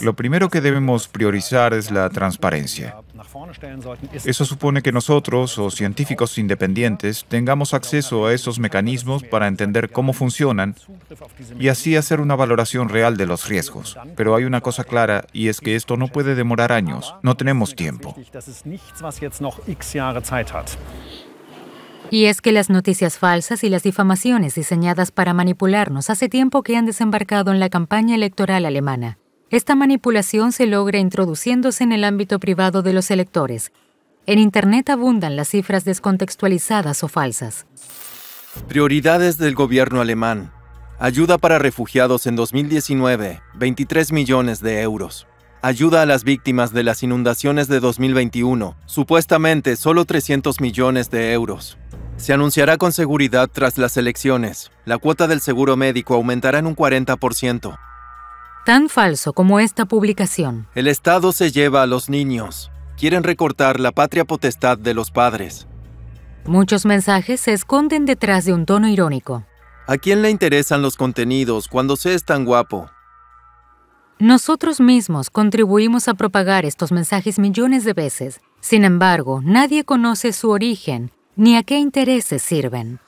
Lo 0.00 0.14
primero 0.14 0.48
que 0.48 0.60
debemos 0.60 1.06
priorizar 1.06 1.74
es 1.74 1.90
la 1.90 2.08
transparencia. 2.10 2.96
Eso 4.24 4.44
supone 4.44 4.82
que 4.82 4.92
nosotros, 4.92 5.58
o 5.58 5.70
científicos 5.70 6.38
independientes, 6.38 7.24
tengamos 7.28 7.74
acceso 7.74 8.26
a 8.26 8.34
esos 8.34 8.58
mecanismos 8.58 9.22
para 9.24 9.46
entender 9.46 9.90
cómo 9.90 10.12
funcionan 10.12 10.74
y 11.58 11.68
así 11.68 11.96
hacer 11.96 12.20
una 12.20 12.36
valoración 12.36 12.88
real 12.88 13.16
de 13.16 13.26
los 13.26 13.48
riesgos. 13.48 13.96
Pero 14.16 14.34
hay 14.34 14.44
una 14.44 14.60
cosa 14.60 14.84
clara 14.84 15.26
y 15.32 15.48
es 15.48 15.60
que 15.60 15.76
esto 15.76 15.96
no 15.96 16.08
puede 16.08 16.34
demorar 16.34 16.72
años. 16.72 17.14
No 17.22 17.36
tenemos 17.36 17.74
tiempo. 17.74 18.14
Y 22.10 22.26
es 22.26 22.40
que 22.40 22.52
las 22.52 22.70
noticias 22.70 23.18
falsas 23.18 23.64
y 23.64 23.68
las 23.68 23.82
difamaciones 23.82 24.54
diseñadas 24.54 25.10
para 25.10 25.34
manipularnos 25.34 26.08
hace 26.10 26.28
tiempo 26.28 26.62
que 26.62 26.76
han 26.76 26.86
desembarcado 26.86 27.52
en 27.52 27.60
la 27.60 27.68
campaña 27.68 28.14
electoral 28.14 28.64
alemana. 28.64 29.18
Esta 29.48 29.76
manipulación 29.76 30.50
se 30.50 30.66
logra 30.66 30.98
introduciéndose 30.98 31.84
en 31.84 31.92
el 31.92 32.02
ámbito 32.02 32.40
privado 32.40 32.82
de 32.82 32.92
los 32.92 33.12
electores. 33.12 33.70
En 34.26 34.40
Internet 34.40 34.90
abundan 34.90 35.36
las 35.36 35.50
cifras 35.50 35.84
descontextualizadas 35.84 37.04
o 37.04 37.08
falsas. 37.08 37.64
Prioridades 38.66 39.38
del 39.38 39.54
gobierno 39.54 40.00
alemán. 40.00 40.50
Ayuda 40.98 41.38
para 41.38 41.60
refugiados 41.60 42.26
en 42.26 42.34
2019, 42.34 43.40
23 43.54 44.10
millones 44.10 44.60
de 44.60 44.82
euros. 44.82 45.28
Ayuda 45.62 46.02
a 46.02 46.06
las 46.06 46.24
víctimas 46.24 46.72
de 46.72 46.82
las 46.82 47.04
inundaciones 47.04 47.68
de 47.68 47.78
2021, 47.78 48.76
supuestamente 48.86 49.76
solo 49.76 50.06
300 50.06 50.60
millones 50.60 51.08
de 51.10 51.32
euros. 51.32 51.78
Se 52.16 52.32
anunciará 52.32 52.78
con 52.78 52.92
seguridad 52.92 53.48
tras 53.52 53.78
las 53.78 53.96
elecciones. 53.96 54.72
La 54.84 54.98
cuota 54.98 55.28
del 55.28 55.40
seguro 55.40 55.76
médico 55.76 56.14
aumentará 56.14 56.58
en 56.58 56.66
un 56.66 56.74
40% 56.74 57.78
tan 58.66 58.88
falso 58.88 59.32
como 59.32 59.60
esta 59.60 59.84
publicación. 59.84 60.66
El 60.74 60.88
Estado 60.88 61.30
se 61.30 61.52
lleva 61.52 61.82
a 61.82 61.86
los 61.86 62.10
niños. 62.10 62.72
Quieren 62.98 63.22
recortar 63.22 63.78
la 63.78 63.92
patria 63.92 64.24
potestad 64.24 64.76
de 64.76 64.92
los 64.92 65.12
padres. 65.12 65.68
Muchos 66.46 66.84
mensajes 66.84 67.40
se 67.40 67.52
esconden 67.52 68.06
detrás 68.06 68.44
de 68.44 68.52
un 68.52 68.66
tono 68.66 68.88
irónico. 68.88 69.44
¿A 69.86 69.98
quién 69.98 70.20
le 70.20 70.30
interesan 70.30 70.82
los 70.82 70.96
contenidos 70.96 71.68
cuando 71.68 71.94
se 71.94 72.14
es 72.14 72.24
tan 72.24 72.44
guapo? 72.44 72.90
Nosotros 74.18 74.80
mismos 74.80 75.30
contribuimos 75.30 76.08
a 76.08 76.14
propagar 76.14 76.64
estos 76.64 76.90
mensajes 76.90 77.38
millones 77.38 77.84
de 77.84 77.92
veces. 77.92 78.40
Sin 78.60 78.84
embargo, 78.84 79.42
nadie 79.44 79.84
conoce 79.84 80.32
su 80.32 80.50
origen 80.50 81.12
ni 81.36 81.56
a 81.56 81.62
qué 81.62 81.78
intereses 81.78 82.42
sirven. 82.42 82.98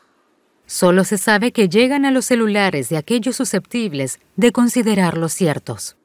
Solo 0.69 1.03
se 1.05 1.17
sabe 1.17 1.51
que 1.51 1.71
llegan 1.71 2.05
a 2.05 2.11
los 2.11 2.27
celulares 2.27 2.91
de 2.91 2.99
aquellos 2.99 3.37
susceptibles 3.37 4.21
de 4.37 4.53
considerarlos 4.53 5.33
ciertos. 5.33 5.97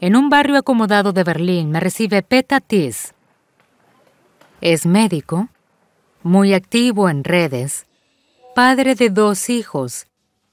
En 0.00 0.16
un 0.16 0.30
barrio 0.30 0.56
acomodado 0.56 1.12
de 1.12 1.24
Berlín 1.24 1.70
me 1.70 1.78
recibe 1.78 2.22
Peta 2.22 2.62
Tis. 2.62 3.12
Es 4.62 4.86
médico, 4.86 5.50
muy 6.22 6.54
activo 6.54 7.10
en 7.10 7.22
redes, 7.22 7.84
padre 8.54 8.94
de 8.94 9.10
dos 9.10 9.50
hijos 9.50 10.06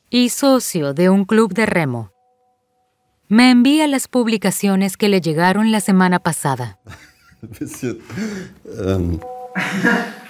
y 0.09 0.29
socio 0.29 0.93
de 0.93 1.09
un 1.09 1.23
club 1.23 1.53
de 1.53 1.65
remo. 1.65 2.11
Me 3.29 3.51
envía 3.51 3.87
las 3.87 4.09
publicaciones 4.09 4.97
que 4.97 5.07
le 5.07 5.21
llegaron 5.21 5.71
la 5.71 5.79
semana 5.79 6.19
pasada. 6.19 6.79
Em, 9.55 9.63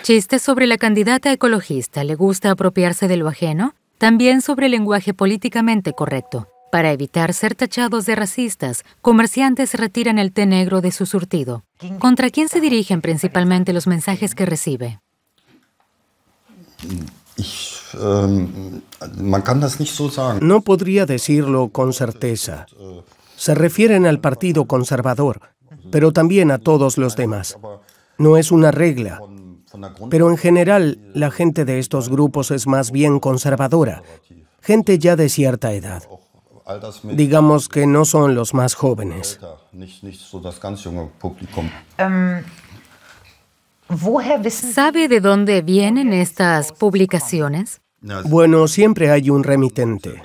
Chistes 0.01 0.41
sobre 0.41 0.67
la 0.67 0.77
candidata 0.77 1.31
ecologista. 1.31 2.03
¿Le 2.03 2.15
gusta 2.15 2.51
apropiarse 2.51 3.07
de 3.07 3.17
lo 3.17 3.27
ajeno? 3.29 3.73
También 3.97 4.41
sobre 4.41 4.65
el 4.65 4.73
lenguaje 4.73 5.13
políticamente 5.13 5.93
correcto. 5.93 6.47
Para 6.73 6.91
evitar 6.91 7.33
ser 7.33 7.55
tachados 7.55 8.05
de 8.05 8.15
racistas, 8.15 8.83
comerciantes 9.01 9.75
retiran 9.75 10.19
el 10.19 10.33
té 10.33 10.45
negro 10.45 10.81
de 10.81 10.91
su 10.91 11.05
surtido. 11.05 11.63
¿Contra 11.99 12.31
quién 12.31 12.49
se 12.49 12.59
dirigen 12.59 12.99
principalmente 12.99 13.73
los 13.73 13.87
mensajes 13.87 14.35
que 14.35 14.45
recibe? 14.45 14.99
No 20.41 20.61
podría 20.61 21.05
decirlo 21.05 21.69
con 21.69 21.93
certeza. 21.93 22.65
Se 23.37 23.55
refieren 23.55 24.05
al 24.05 24.19
Partido 24.19 24.65
Conservador, 24.65 25.41
pero 25.91 26.11
también 26.11 26.51
a 26.51 26.57
todos 26.57 26.97
los 26.97 27.15
demás. 27.15 27.57
No 28.17 28.37
es 28.37 28.51
una 28.51 28.71
regla, 28.71 29.21
pero 30.09 30.29
en 30.29 30.37
general 30.37 30.99
la 31.13 31.31
gente 31.31 31.65
de 31.65 31.79
estos 31.79 32.09
grupos 32.09 32.51
es 32.51 32.67
más 32.67 32.91
bien 32.91 33.19
conservadora, 33.19 34.03
gente 34.61 34.99
ya 34.99 35.15
de 35.15 35.29
cierta 35.29 35.73
edad. 35.73 36.03
Digamos 37.03 37.67
que 37.67 37.85
no 37.85 38.05
son 38.05 38.35
los 38.35 38.53
más 38.53 38.73
jóvenes. 38.73 39.39
¿Sabe 44.49 45.07
de 45.07 45.19
dónde 45.19 45.61
vienen 45.61 46.13
estas 46.13 46.71
publicaciones? 46.71 47.81
Bueno, 48.25 48.67
siempre 48.67 49.11
hay 49.11 49.29
un 49.29 49.43
remitente. 49.43 50.21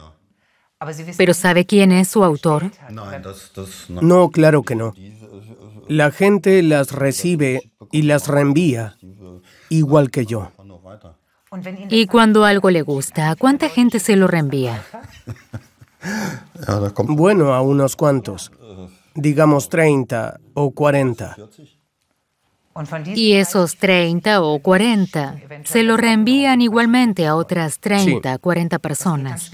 ¿Pero 1.16 1.34
sabe 1.34 1.66
quién 1.66 1.90
es 1.90 2.08
su 2.08 2.22
autor? 2.22 2.70
No, 3.88 4.30
claro 4.30 4.62
que 4.62 4.76
no. 4.76 4.94
La 5.88 6.10
gente 6.10 6.62
las 6.62 6.92
recibe 6.92 7.72
y 7.90 8.02
las 8.02 8.28
reenvía, 8.28 8.96
igual 9.68 10.10
que 10.10 10.26
yo. 10.26 10.52
Y 11.88 12.06
cuando 12.06 12.44
algo 12.44 12.70
le 12.70 12.82
gusta, 12.82 13.30
¿a 13.30 13.36
cuánta 13.36 13.68
gente 13.68 13.98
se 13.98 14.16
lo 14.16 14.26
reenvía? 14.26 14.82
Bueno, 17.04 17.54
a 17.54 17.62
unos 17.62 17.96
cuantos. 17.96 18.52
Digamos 19.14 19.68
30 19.68 20.40
o 20.54 20.70
40. 20.70 21.36
Y 23.06 23.32
esos 23.32 23.76
30 23.76 24.40
o 24.40 24.60
40 24.60 25.36
se 25.64 25.82
lo 25.82 25.96
reenvían 25.96 26.60
igualmente 26.60 27.26
a 27.26 27.34
otras 27.34 27.80
30, 27.80 28.38
40 28.38 28.78
personas. 28.78 29.50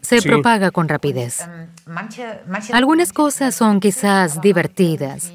Se 0.00 0.22
propaga 0.22 0.70
con 0.70 0.88
rapidez. 0.88 1.40
Algunas 2.72 3.12
cosas 3.12 3.56
son 3.56 3.80
quizás 3.80 4.40
divertidas, 4.40 5.32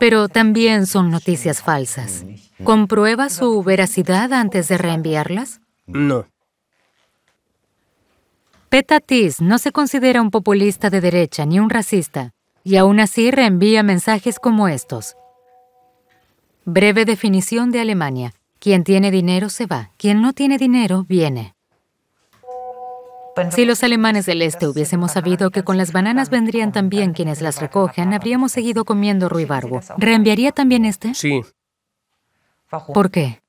pero 0.00 0.28
también 0.28 0.86
son 0.86 1.10
noticias 1.10 1.62
falsas. 1.62 2.24
¿Comprueba 2.64 3.28
su 3.28 3.62
veracidad 3.62 4.32
antes 4.32 4.68
de 4.68 4.78
reenviarlas? 4.78 5.60
No. 5.86 6.26
Petatis 8.68 9.40
no 9.40 9.58
se 9.58 9.70
considera 9.70 10.22
un 10.22 10.30
populista 10.30 10.88
de 10.88 11.00
derecha 11.00 11.44
ni 11.44 11.60
un 11.60 11.68
racista, 11.68 12.32
y 12.64 12.76
aún 12.76 13.00
así 13.00 13.30
reenvía 13.30 13.82
mensajes 13.82 14.38
como 14.38 14.68
estos. 14.68 15.16
Breve 16.64 17.04
definición 17.04 17.70
de 17.70 17.80
Alemania. 17.80 18.32
Quien 18.60 18.84
tiene 18.84 19.10
dinero 19.10 19.48
se 19.48 19.66
va, 19.66 19.90
quien 19.96 20.22
no 20.22 20.32
tiene 20.32 20.56
dinero 20.56 21.04
viene. 21.08 21.54
Si 23.50 23.64
los 23.64 23.82
alemanes 23.82 24.26
del 24.26 24.42
este 24.42 24.66
hubiésemos 24.68 25.12
sabido 25.12 25.50
que 25.50 25.62
con 25.62 25.76
las 25.76 25.92
bananas 25.92 26.28
vendrían 26.28 26.72
también 26.72 27.12
quienes 27.12 27.40
las 27.40 27.60
recogen, 27.60 28.12
habríamos 28.12 28.52
seguido 28.52 28.84
comiendo 28.84 29.28
ruibarbo. 29.28 29.80
¿Reenviaría 29.96 30.52
también 30.52 30.84
este? 30.84 31.14
Sí. 31.14 31.42
¿Por 32.92 33.10
qué? 33.10 33.42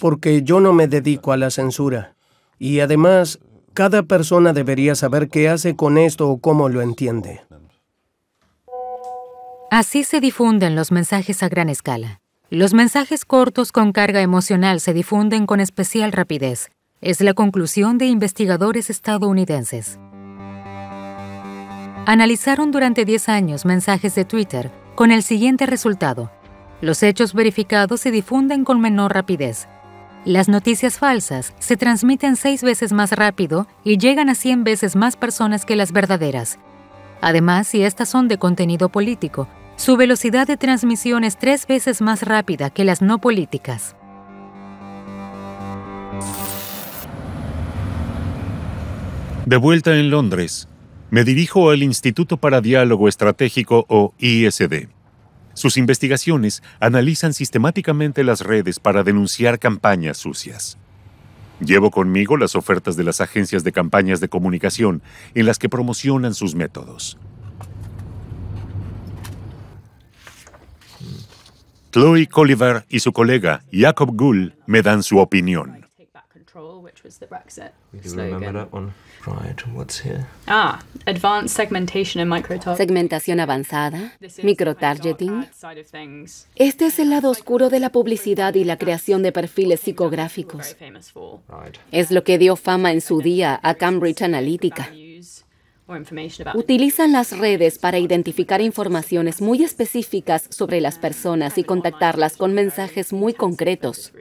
Porque 0.00 0.42
yo 0.42 0.60
no 0.60 0.72
me 0.72 0.88
dedico 0.88 1.32
a 1.32 1.36
la 1.36 1.50
censura. 1.50 2.14
Y 2.58 2.80
además, 2.80 3.38
cada 3.74 4.02
persona 4.02 4.52
debería 4.52 4.94
saber 4.94 5.28
qué 5.28 5.48
hace 5.48 5.76
con 5.76 5.98
esto 5.98 6.28
o 6.28 6.38
cómo 6.38 6.68
lo 6.68 6.80
entiende. 6.80 7.42
Así 9.70 10.04
se 10.04 10.20
difunden 10.20 10.74
los 10.76 10.92
mensajes 10.92 11.42
a 11.42 11.48
gran 11.48 11.68
escala. 11.68 12.20
Los 12.50 12.74
mensajes 12.74 13.24
cortos 13.24 13.72
con 13.72 13.90
carga 13.90 14.20
emocional 14.20 14.78
se 14.78 14.94
difunden 14.94 15.46
con 15.46 15.58
especial 15.58 16.12
rapidez. 16.12 16.70
Es 17.00 17.20
la 17.20 17.34
conclusión 17.34 17.98
de 17.98 18.06
investigadores 18.06 18.88
estadounidenses. 18.88 19.98
Analizaron 22.06 22.70
durante 22.70 23.04
10 23.04 23.28
años 23.30 23.64
mensajes 23.64 24.14
de 24.14 24.24
Twitter 24.24 24.70
con 24.94 25.10
el 25.10 25.24
siguiente 25.24 25.66
resultado. 25.66 26.30
Los 26.80 27.02
hechos 27.02 27.34
verificados 27.34 28.00
se 28.00 28.12
difunden 28.12 28.64
con 28.64 28.80
menor 28.80 29.12
rapidez. 29.12 29.66
Las 30.24 30.48
noticias 30.48 31.00
falsas 31.00 31.52
se 31.58 31.76
transmiten 31.76 32.36
seis 32.36 32.62
veces 32.62 32.92
más 32.92 33.10
rápido 33.10 33.66
y 33.82 33.98
llegan 33.98 34.28
a 34.28 34.36
100 34.36 34.62
veces 34.62 34.94
más 34.94 35.16
personas 35.16 35.64
que 35.64 35.74
las 35.74 35.90
verdaderas. 35.90 36.60
Además, 37.20 37.66
si 37.66 37.82
estas 37.82 38.08
son 38.08 38.28
de 38.28 38.38
contenido 38.38 38.88
político, 38.88 39.48
su 39.76 39.96
velocidad 39.96 40.46
de 40.46 40.56
transmisión 40.56 41.22
es 41.22 41.38
tres 41.38 41.66
veces 41.66 42.00
más 42.00 42.22
rápida 42.22 42.70
que 42.70 42.84
las 42.84 43.02
no 43.02 43.20
políticas. 43.20 43.94
De 49.44 49.56
vuelta 49.56 49.96
en 49.96 50.10
Londres, 50.10 50.66
me 51.10 51.22
dirijo 51.22 51.70
al 51.70 51.82
Instituto 51.82 52.38
para 52.38 52.60
Diálogo 52.60 53.06
Estratégico 53.06 53.86
o 53.88 54.12
ISD. 54.18 54.88
Sus 55.54 55.76
investigaciones 55.76 56.62
analizan 56.80 57.32
sistemáticamente 57.32 58.24
las 58.24 58.40
redes 58.40 58.80
para 58.80 59.04
denunciar 59.04 59.58
campañas 59.58 60.16
sucias. 60.16 60.78
Llevo 61.60 61.90
conmigo 61.90 62.36
las 62.36 62.56
ofertas 62.56 62.96
de 62.96 63.04
las 63.04 63.20
agencias 63.20 63.62
de 63.62 63.72
campañas 63.72 64.20
de 64.20 64.28
comunicación 64.28 65.02
en 65.34 65.46
las 65.46 65.58
que 65.58 65.68
promocionan 65.68 66.34
sus 66.34 66.54
métodos. 66.54 67.18
Chloe 71.96 72.26
Colliver 72.26 72.84
y 72.90 73.00
su 73.00 73.10
colega 73.10 73.64
Jacob 73.72 74.10
Gull 74.14 74.52
me 74.66 74.82
dan 74.82 75.02
su 75.02 75.16
opinión. 75.16 75.86
Ah, 80.46 80.78
Segmentación 82.76 83.40
avanzada, 83.40 84.12
microtargeting. 84.42 85.46
Este 86.56 86.86
es 86.86 86.98
el 86.98 87.08
lado 87.08 87.30
oscuro 87.30 87.70
de 87.70 87.80
la 87.80 87.88
publicidad 87.88 88.54
y 88.56 88.64
la 88.64 88.76
creación 88.76 89.22
de 89.22 89.32
perfiles 89.32 89.80
psicográficos. 89.80 90.76
Es 91.92 92.10
lo 92.10 92.24
que 92.24 92.36
dio 92.36 92.56
fama 92.56 92.92
en 92.92 93.00
su 93.00 93.22
día 93.22 93.58
a 93.62 93.72
Cambridge 93.72 94.20
Analytica. 94.20 94.90
Utilizan 96.54 97.12
las 97.12 97.38
redes 97.38 97.78
para 97.78 97.98
identificar 97.98 98.60
informaciones 98.60 99.40
muy 99.40 99.62
específicas 99.62 100.46
sobre 100.50 100.80
las 100.80 100.98
personas 100.98 101.58
y 101.58 101.64
contactarlas 101.64 102.36
con 102.36 102.54
mensajes 102.54 103.12
muy 103.12 103.34
concretos. 103.34 104.12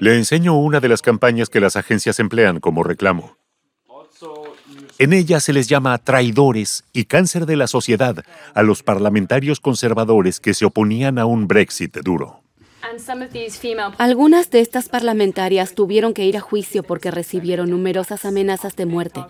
Le 0.00 0.16
enseño 0.16 0.58
una 0.58 0.80
de 0.80 0.88
las 0.88 1.02
campañas 1.02 1.48
que 1.48 1.60
las 1.60 1.76
agencias 1.76 2.18
emplean 2.18 2.58
como 2.58 2.82
reclamo. 2.82 3.36
En 4.98 5.12
ella 5.12 5.38
se 5.38 5.52
les 5.52 5.68
llama 5.68 5.96
traidores 5.98 6.82
y 6.92 7.04
cáncer 7.04 7.46
de 7.46 7.54
la 7.54 7.68
sociedad 7.68 8.24
a 8.52 8.62
los 8.64 8.82
parlamentarios 8.82 9.60
conservadores 9.60 10.40
que 10.40 10.54
se 10.54 10.64
oponían 10.64 11.18
a 11.20 11.26
un 11.26 11.46
Brexit 11.46 11.96
duro. 11.98 12.42
Algunas 13.98 14.50
de 14.50 14.60
estas 14.60 14.88
parlamentarias 14.88 15.74
tuvieron 15.74 16.14
que 16.14 16.24
ir 16.24 16.36
a 16.36 16.40
juicio 16.40 16.82
porque 16.82 17.10
recibieron 17.10 17.70
numerosas 17.70 18.24
amenazas 18.24 18.76
de 18.76 18.86
muerte. 18.86 19.24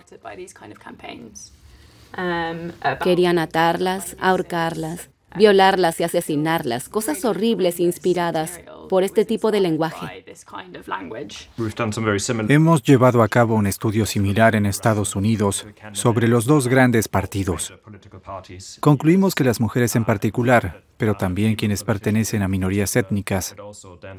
Querían 3.03 3.39
atarlas, 3.39 4.15
ahorcarlas, 4.19 5.09
violarlas 5.35 5.99
y 5.99 6.03
asesinarlas, 6.03 6.89
cosas 6.89 7.23
horribles 7.25 7.79
inspiradas 7.79 8.59
por 8.89 9.03
este 9.03 9.25
tipo 9.25 9.51
de 9.51 9.61
lenguaje. 9.61 10.25
Hemos 12.49 12.83
llevado 12.83 13.21
a 13.21 13.27
cabo 13.27 13.55
un 13.55 13.67
estudio 13.67 14.05
similar 14.05 14.55
en 14.55 14.65
Estados 14.65 15.15
Unidos 15.15 15.67
sobre 15.93 16.27
los 16.27 16.45
dos 16.45 16.67
grandes 16.67 17.07
partidos. 17.07 17.73
Concluimos 18.79 19.35
que 19.35 19.43
las 19.43 19.61
mujeres 19.61 19.95
en 19.95 20.05
particular, 20.05 20.83
pero 20.99 21.15
también 21.15 21.55
quienes 21.55 21.85
pertenecen 21.85 22.41
a 22.41 22.49
minorías 22.49 22.93
étnicas, 22.97 23.55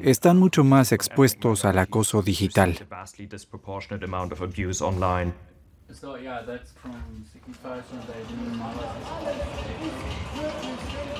están 0.01 0.39
mucho 0.39 0.63
más 0.63 0.91
expuestos 0.91 1.63
al 1.63 1.77
acoso 1.77 2.23
digital. 2.23 2.75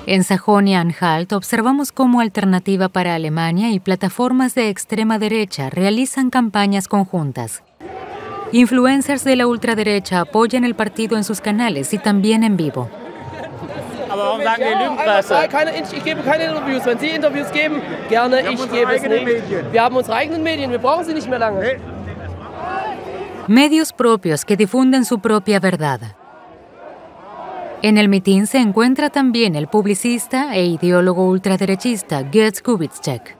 En 0.08 0.24
Sajonia-Anhalt 0.24 1.34
observamos 1.34 1.92
cómo 1.92 2.22
Alternativa 2.22 2.90
para 2.90 3.14
Alemania 3.14 3.70
y 3.70 3.80
plataformas 3.80 4.56
de 4.56 4.70
extrema 4.70 5.20
derecha 5.20 5.70
realizan 5.70 6.32
campañas 6.32 6.88
conjuntas. 6.88 7.62
Influencers 8.52 9.24
de 9.24 9.36
la 9.36 9.46
ultraderecha 9.46 10.22
apoyan 10.22 10.64
el 10.64 10.74
partido 10.74 11.18
en 11.18 11.24
sus 11.24 11.40
canales 11.40 11.94
y 11.94 12.00
también 12.00 12.44
en 12.44 12.58
vivo. 12.58 12.90
Ich 15.94 16.04
gebe 16.04 16.22
keine 16.22 16.44
Interviews. 16.46 16.86
Wenn 16.86 17.00
Sie 17.00 17.10
Interviews 17.10 17.52
geben, 17.52 17.82
gerne, 18.10 18.42
ich 18.42 18.72
gebe 18.72 18.96
es 18.96 19.02
nicht. 19.04 19.72
Wir 19.72 19.84
haben 19.84 19.96
unsere 19.96 20.16
eigenen 20.18 20.44
Medien, 20.44 20.72
wir 20.72 20.80
brauchen 20.80 21.06
sie 21.06 21.14
nicht 21.14 21.30
mehr 21.30 21.40
lange. 21.40 21.80
Medios 23.48 23.92
propios 23.92 24.46
que 24.46 24.56
difunden 24.56 25.06
su 25.06 25.20
propia 25.20 25.60
verdad. 25.60 26.02
En 27.84 27.98
el 27.98 28.10
mitin 28.10 28.46
se 28.46 28.60
encuentra 28.60 29.10
también 29.10 29.56
el 29.56 29.68
publicista 29.68 30.56
e 30.56 30.66
ideólogo 30.66 31.26
ultraderechista 31.26 32.24
Gerd 32.32 32.62
Kubitschek. 32.62 33.36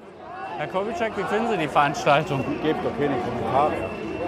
Herr 0.58 0.68
Kubitschek, 0.70 1.16
wie 1.16 1.24
finden 1.26 1.50
Sie 1.52 1.58
die 1.58 1.68
Veranstaltung? 1.68 2.44
Gebt 2.64 2.84
doch 2.84 2.98
keine 2.98 3.18
Kommentare. 3.22 3.74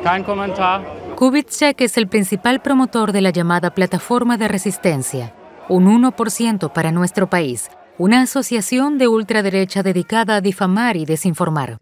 Kein 0.04 0.24
Kommentar. 0.24 0.82
Kubitschek 1.16 1.82
es 1.82 1.98
el 1.98 2.08
principal 2.08 2.60
promotor 2.60 3.12
de 3.12 3.22
la 3.22 3.32
llamada 3.32 3.72
Plataforma 3.72 4.38
de 4.38 4.48
Resistencia, 4.48 5.34
un 5.70 5.86
1% 5.86 6.72
para 6.74 6.92
nuestro 6.92 7.30
país, 7.30 7.70
una 7.98 8.22
asociación 8.22 8.98
de 8.98 9.08
ultraderecha 9.08 9.84
dedicada 9.84 10.36
a 10.36 10.42
difamar 10.42 10.98
y 10.98 11.06
desinformar. 11.06 11.78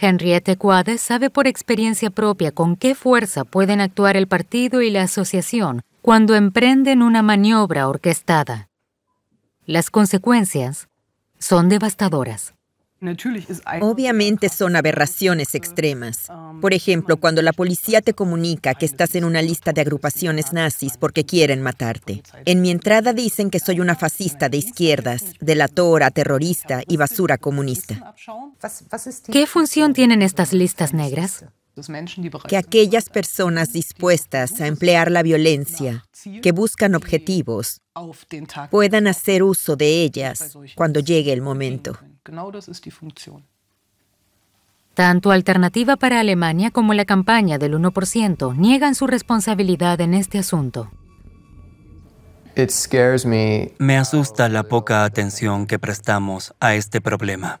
Henriette 0.00 0.56
Quade 0.56 0.98
sabe 0.98 1.30
por 1.30 1.46
experiencia 1.46 2.10
propia 2.10 2.50
con 2.50 2.76
qué 2.76 2.94
fuerza 2.94 3.44
pueden 3.44 3.80
actuar 3.80 4.16
el 4.16 4.26
partido 4.26 4.82
y 4.82 4.90
la 4.90 5.02
asociación 5.02 5.82
cuando 6.02 6.34
emprenden 6.34 7.02
una 7.02 7.22
maniobra 7.22 7.88
orquestada. 7.88 8.68
Las 9.64 9.90
consecuencias 9.90 10.88
son 11.38 11.68
devastadoras. 11.68 12.54
Obviamente 13.80 14.48
son 14.48 14.76
aberraciones 14.76 15.54
extremas. 15.54 16.28
Por 16.60 16.74
ejemplo, 16.74 17.16
cuando 17.16 17.42
la 17.42 17.52
policía 17.52 18.00
te 18.00 18.14
comunica 18.14 18.74
que 18.74 18.86
estás 18.86 19.14
en 19.14 19.24
una 19.24 19.42
lista 19.42 19.72
de 19.72 19.80
agrupaciones 19.80 20.52
nazis 20.52 20.96
porque 20.96 21.24
quieren 21.24 21.62
matarte. 21.62 22.22
En 22.44 22.62
mi 22.62 22.70
entrada 22.70 23.12
dicen 23.12 23.50
que 23.50 23.60
soy 23.60 23.80
una 23.80 23.94
fascista 23.94 24.48
de 24.48 24.58
izquierdas, 24.58 25.24
delatora, 25.40 26.10
terrorista 26.10 26.82
y 26.86 26.96
basura 26.96 27.38
comunista. 27.38 28.14
¿Qué 29.30 29.46
función 29.46 29.92
tienen 29.92 30.22
estas 30.22 30.52
listas 30.52 30.94
negras? 30.94 31.44
Que 32.48 32.56
aquellas 32.56 33.08
personas 33.08 33.72
dispuestas 33.72 34.60
a 34.60 34.68
emplear 34.68 35.10
la 35.10 35.24
violencia, 35.24 36.04
que 36.40 36.52
buscan 36.52 36.94
objetivos, 36.94 37.80
puedan 38.70 39.08
hacer 39.08 39.42
uso 39.42 39.74
de 39.74 40.02
ellas 40.02 40.56
cuando 40.76 41.00
llegue 41.00 41.32
el 41.32 41.42
momento. 41.42 41.98
Tanto 44.94 45.32
Alternativa 45.32 45.96
para 45.96 46.20
Alemania 46.20 46.70
como 46.70 46.94
la 46.94 47.04
campaña 47.04 47.58
del 47.58 47.74
1% 47.74 48.56
niegan 48.56 48.94
su 48.94 49.08
responsabilidad 49.08 50.00
en 50.00 50.14
este 50.14 50.38
asunto. 50.38 50.90
Me 53.78 53.98
asusta 53.98 54.48
la 54.48 54.62
poca 54.62 55.04
atención 55.04 55.66
que 55.66 55.80
prestamos 55.80 56.54
a 56.60 56.74
este 56.74 57.00
problema. 57.00 57.60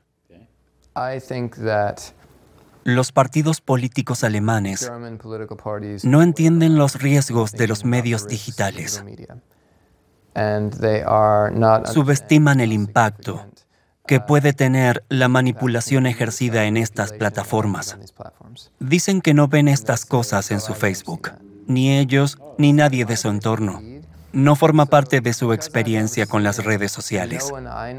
Los 2.84 3.10
partidos 3.10 3.60
políticos 3.60 4.22
alemanes 4.22 4.92
no 6.04 6.22
entienden 6.22 6.76
los 6.76 7.00
riesgos 7.00 7.52
de 7.52 7.66
los 7.66 7.84
medios 7.84 8.28
digitales. 8.28 9.02
Subestiman 11.92 12.60
el 12.60 12.72
impacto 12.72 13.46
que 14.06 14.20
puede 14.20 14.52
tener 14.52 15.04
la 15.08 15.28
manipulación 15.28 16.06
ejercida 16.06 16.64
en 16.64 16.76
estas 16.76 17.12
plataformas. 17.12 17.96
Dicen 18.78 19.20
que 19.20 19.34
no 19.34 19.48
ven 19.48 19.68
estas 19.68 20.04
cosas 20.04 20.50
en 20.50 20.60
su 20.60 20.74
Facebook, 20.74 21.32
ni 21.66 21.96
ellos 21.96 22.38
ni 22.58 22.72
nadie 22.72 23.04
de 23.04 23.16
su 23.16 23.28
entorno. 23.28 23.80
No 24.32 24.56
forma 24.56 24.86
parte 24.86 25.20
de 25.20 25.32
su 25.32 25.52
experiencia 25.52 26.26
con 26.26 26.42
las 26.42 26.64
redes 26.64 26.90
sociales. 26.90 27.52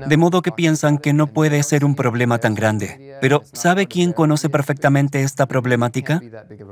De 0.06 0.18
modo 0.18 0.42
que 0.42 0.52
piensan 0.52 0.98
que 0.98 1.14
no 1.14 1.28
puede 1.28 1.64
ser 1.64 1.86
un 1.86 1.96
problema 1.96 2.40
tan 2.40 2.56
grande. 2.56 3.18
Pero 3.22 3.44
¿sabe 3.54 3.88
quién 3.88 4.12
conoce 4.12 4.50
perfectamente 4.50 5.24
esta 5.24 5.46
problemática? 5.46 6.22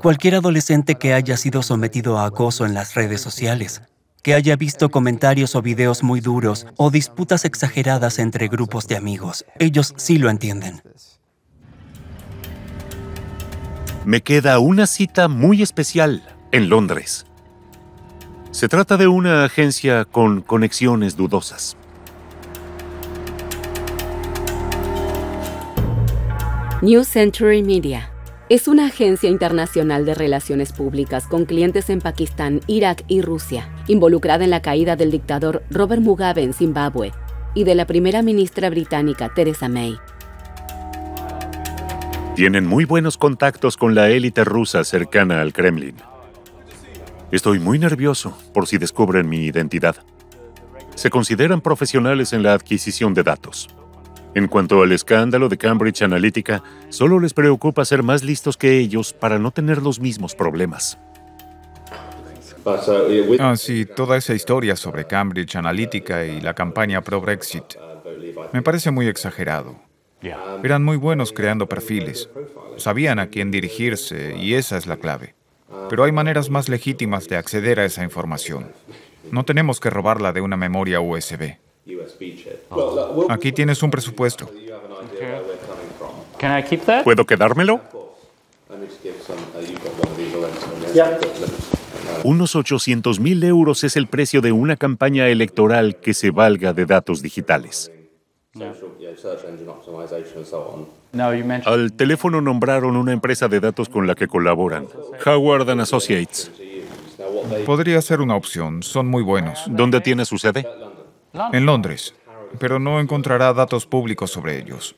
Cualquier 0.02 0.34
adolescente 0.34 0.96
que 0.96 1.14
haya 1.14 1.38
sido 1.38 1.62
sometido 1.62 2.18
a 2.18 2.26
acoso 2.26 2.66
en 2.66 2.74
las 2.74 2.94
redes 2.94 3.22
sociales. 3.22 3.80
Que 4.24 4.34
haya 4.34 4.56
visto 4.56 4.90
comentarios 4.90 5.54
o 5.54 5.60
videos 5.60 6.02
muy 6.02 6.20
duros 6.20 6.66
o 6.78 6.90
disputas 6.90 7.44
exageradas 7.44 8.18
entre 8.18 8.48
grupos 8.48 8.88
de 8.88 8.96
amigos. 8.96 9.44
Ellos 9.58 9.92
sí 9.98 10.16
lo 10.16 10.30
entienden. 10.30 10.80
Me 14.06 14.22
queda 14.22 14.58
una 14.58 14.86
cita 14.86 15.28
muy 15.28 15.62
especial 15.62 16.22
en 16.52 16.70
Londres. 16.70 17.26
Se 18.50 18.66
trata 18.66 18.96
de 18.96 19.08
una 19.08 19.44
agencia 19.44 20.06
con 20.06 20.40
conexiones 20.40 21.16
dudosas. 21.16 21.76
New 26.80 27.04
Century 27.04 27.62
Media 27.62 28.13
es 28.50 28.68
una 28.68 28.86
agencia 28.86 29.30
internacional 29.30 30.04
de 30.04 30.14
relaciones 30.14 30.72
públicas 30.72 31.26
con 31.26 31.46
clientes 31.46 31.88
en 31.88 32.00
Pakistán, 32.00 32.60
Irak 32.66 33.02
y 33.08 33.22
Rusia, 33.22 33.70
involucrada 33.88 34.44
en 34.44 34.50
la 34.50 34.60
caída 34.60 34.96
del 34.96 35.10
dictador 35.10 35.62
Robert 35.70 36.02
Mugabe 36.02 36.42
en 36.42 36.52
Zimbabue 36.52 37.12
y 37.54 37.64
de 37.64 37.74
la 37.74 37.86
primera 37.86 38.20
ministra 38.20 38.68
británica 38.68 39.32
Theresa 39.32 39.68
May. 39.68 39.96
Tienen 42.36 42.66
muy 42.66 42.84
buenos 42.84 43.16
contactos 43.16 43.78
con 43.78 43.94
la 43.94 44.10
élite 44.10 44.44
rusa 44.44 44.84
cercana 44.84 45.40
al 45.40 45.52
Kremlin. 45.52 45.96
Estoy 47.30 47.60
muy 47.60 47.78
nervioso 47.78 48.36
por 48.52 48.66
si 48.66 48.76
descubren 48.76 49.28
mi 49.28 49.46
identidad. 49.46 49.96
Se 50.96 51.10
consideran 51.10 51.62
profesionales 51.62 52.32
en 52.32 52.42
la 52.42 52.52
adquisición 52.52 53.14
de 53.14 53.22
datos. 53.22 53.68
En 54.34 54.48
cuanto 54.48 54.82
al 54.82 54.90
escándalo 54.92 55.48
de 55.48 55.56
Cambridge 55.56 56.02
Analytica, 56.02 56.62
solo 56.88 57.20
les 57.20 57.32
preocupa 57.32 57.84
ser 57.84 58.02
más 58.02 58.24
listos 58.24 58.56
que 58.56 58.78
ellos 58.78 59.12
para 59.12 59.38
no 59.38 59.52
tener 59.52 59.80
los 59.80 60.00
mismos 60.00 60.34
problemas. 60.34 60.98
Ah, 63.38 63.56
sí, 63.56 63.84
toda 63.84 64.16
esa 64.16 64.34
historia 64.34 64.74
sobre 64.74 65.06
Cambridge 65.06 65.54
Analytica 65.54 66.24
y 66.24 66.40
la 66.40 66.54
campaña 66.54 67.02
pro-Brexit 67.02 67.76
me 68.52 68.62
parece 68.62 68.90
muy 68.90 69.06
exagerado. 69.06 69.76
Eran 70.62 70.82
muy 70.82 70.96
buenos 70.96 71.32
creando 71.32 71.68
perfiles, 71.68 72.30
sabían 72.76 73.18
a 73.18 73.28
quién 73.28 73.50
dirigirse 73.50 74.34
y 74.36 74.54
esa 74.54 74.78
es 74.78 74.86
la 74.86 74.96
clave. 74.96 75.34
Pero 75.90 76.04
hay 76.04 76.12
maneras 76.12 76.50
más 76.50 76.68
legítimas 76.68 77.28
de 77.28 77.36
acceder 77.36 77.78
a 77.78 77.84
esa 77.84 78.02
información. 78.02 78.72
No 79.30 79.44
tenemos 79.44 79.80
que 79.80 79.90
robarla 79.90 80.32
de 80.32 80.40
una 80.40 80.56
memoria 80.56 81.00
USB. 81.00 81.58
Aquí 83.28 83.52
tienes 83.52 83.82
un 83.82 83.90
presupuesto. 83.90 84.50
¿Puedo 87.04 87.24
quedármelo? 87.24 87.80
Unos 92.24 92.56
800 92.56 93.20
mil 93.20 93.44
euros 93.44 93.84
es 93.84 93.96
el 93.96 94.06
precio 94.06 94.40
de 94.40 94.52
una 94.52 94.76
campaña 94.76 95.28
electoral 95.28 95.96
que 95.96 96.14
se 96.14 96.30
valga 96.30 96.72
de 96.72 96.86
datos 96.86 97.22
digitales. 97.22 97.90
Al 101.64 101.92
teléfono 101.92 102.40
nombraron 102.40 102.96
una 102.96 103.12
empresa 103.12 103.48
de 103.48 103.60
datos 103.60 103.88
con 103.88 104.06
la 104.06 104.14
que 104.14 104.28
colaboran, 104.28 104.86
Howard 105.26 105.68
Associates. 105.80 106.50
Podría 107.66 108.00
ser 108.00 108.20
una 108.20 108.36
opción, 108.36 108.82
son 108.82 109.06
muy 109.06 109.22
buenos. 109.22 109.64
¿Dónde 109.66 110.00
tiene 110.00 110.24
su 110.24 110.38
sede? 110.38 110.66
En 111.52 111.66
Londres, 111.66 112.14
pero 112.58 112.78
no 112.78 113.00
encontrará 113.00 113.52
datos 113.52 113.86
públicos 113.86 114.30
sobre 114.30 114.58
ellos. 114.58 114.94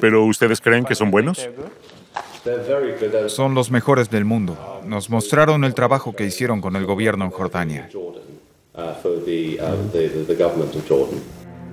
¿Pero 0.00 0.24
ustedes 0.24 0.60
creen 0.60 0.84
que 0.84 0.94
son 0.94 1.10
buenos? 1.10 1.48
Son 3.28 3.54
los 3.54 3.70
mejores 3.70 4.10
del 4.10 4.24
mundo. 4.24 4.80
Nos 4.84 5.10
mostraron 5.10 5.64
el 5.64 5.74
trabajo 5.74 6.16
que 6.16 6.24
hicieron 6.24 6.60
con 6.60 6.76
el 6.76 6.86
gobierno 6.86 7.24
en 7.24 7.30
Jordania. 7.30 7.88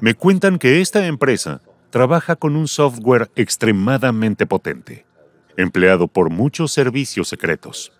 Me 0.01 0.13
cuentan 0.15 0.59
que 0.59 0.81
esta 0.81 1.07
empresa 1.07 1.61
trabaja 1.89 2.35
con 2.35 2.55
un 2.55 2.67
software 2.67 3.31
extremadamente 3.35 4.45
potente, 4.45 5.05
empleado 5.55 6.07
por 6.07 6.29
muchos 6.29 6.73
servicios 6.73 7.29
secretos 7.29 7.94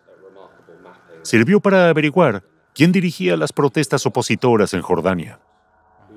sirvió 1.26 1.60
para 1.60 1.90
averiguar 1.90 2.44
quién 2.74 2.92
dirigía 2.92 3.36
las 3.36 3.52
protestas 3.52 4.06
opositoras 4.06 4.74
en 4.74 4.82
Jordania, 4.82 5.40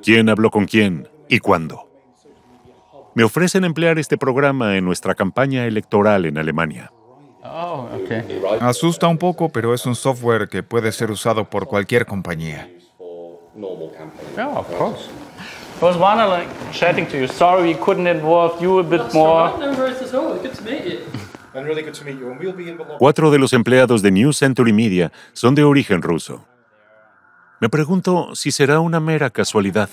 quién 0.03 0.29
habló 0.29 0.51
con 0.51 0.67
quién 0.67 1.09
y 1.29 1.39
cuándo. 1.39 1.89
Me 3.15 3.25
ofrecen 3.25 3.65
emplear 3.65 3.99
este 3.99 4.19
programa 4.19 4.77
en 4.77 4.85
nuestra 4.85 5.15
campaña 5.15 5.67
electoral 5.67 6.27
en 6.27 6.39
Alemania. 6.39 6.93
Oh, 7.43 7.89
Asusta 8.61 9.09
un 9.09 9.17
poco, 9.17 9.49
pero 9.49 9.73
es 9.73 9.87
un 9.87 9.95
software 9.95 10.49
que 10.49 10.63
puede 10.63 10.93
ser 10.93 11.11
usado 11.11 11.49
por 11.49 11.67
cualquier 11.67 12.05
compañía. 12.05 12.69
Yeah, 14.37 14.47
of 14.47 14.69
course. 14.77 15.09
I 15.81 15.85
was 15.85 15.97
wondering, 15.97 16.49
chatting 16.73 17.07
to 17.07 17.17
you. 17.17 17.27
Sorry 17.27 17.63
we 17.63 17.75
couldn't 17.75 18.07
involve 18.07 18.61
you 18.61 18.79
a 18.79 18.83
bit 18.83 19.13
more. 19.15 19.53
Cuatro 22.99 23.31
de 23.31 23.39
los 23.39 23.53
empleados 23.53 24.03
de 24.03 24.11
New 24.11 24.33
Century 24.33 24.73
Media 24.73 25.13
son 25.33 25.55
de 25.55 25.65
origen 25.65 26.03
ruso. 26.03 26.45
Me 27.61 27.69
pregunto 27.69 28.35
si 28.35 28.53
será 28.53 28.81
una 28.81 29.01
mera 29.01 29.31
casualidad. 29.31 29.89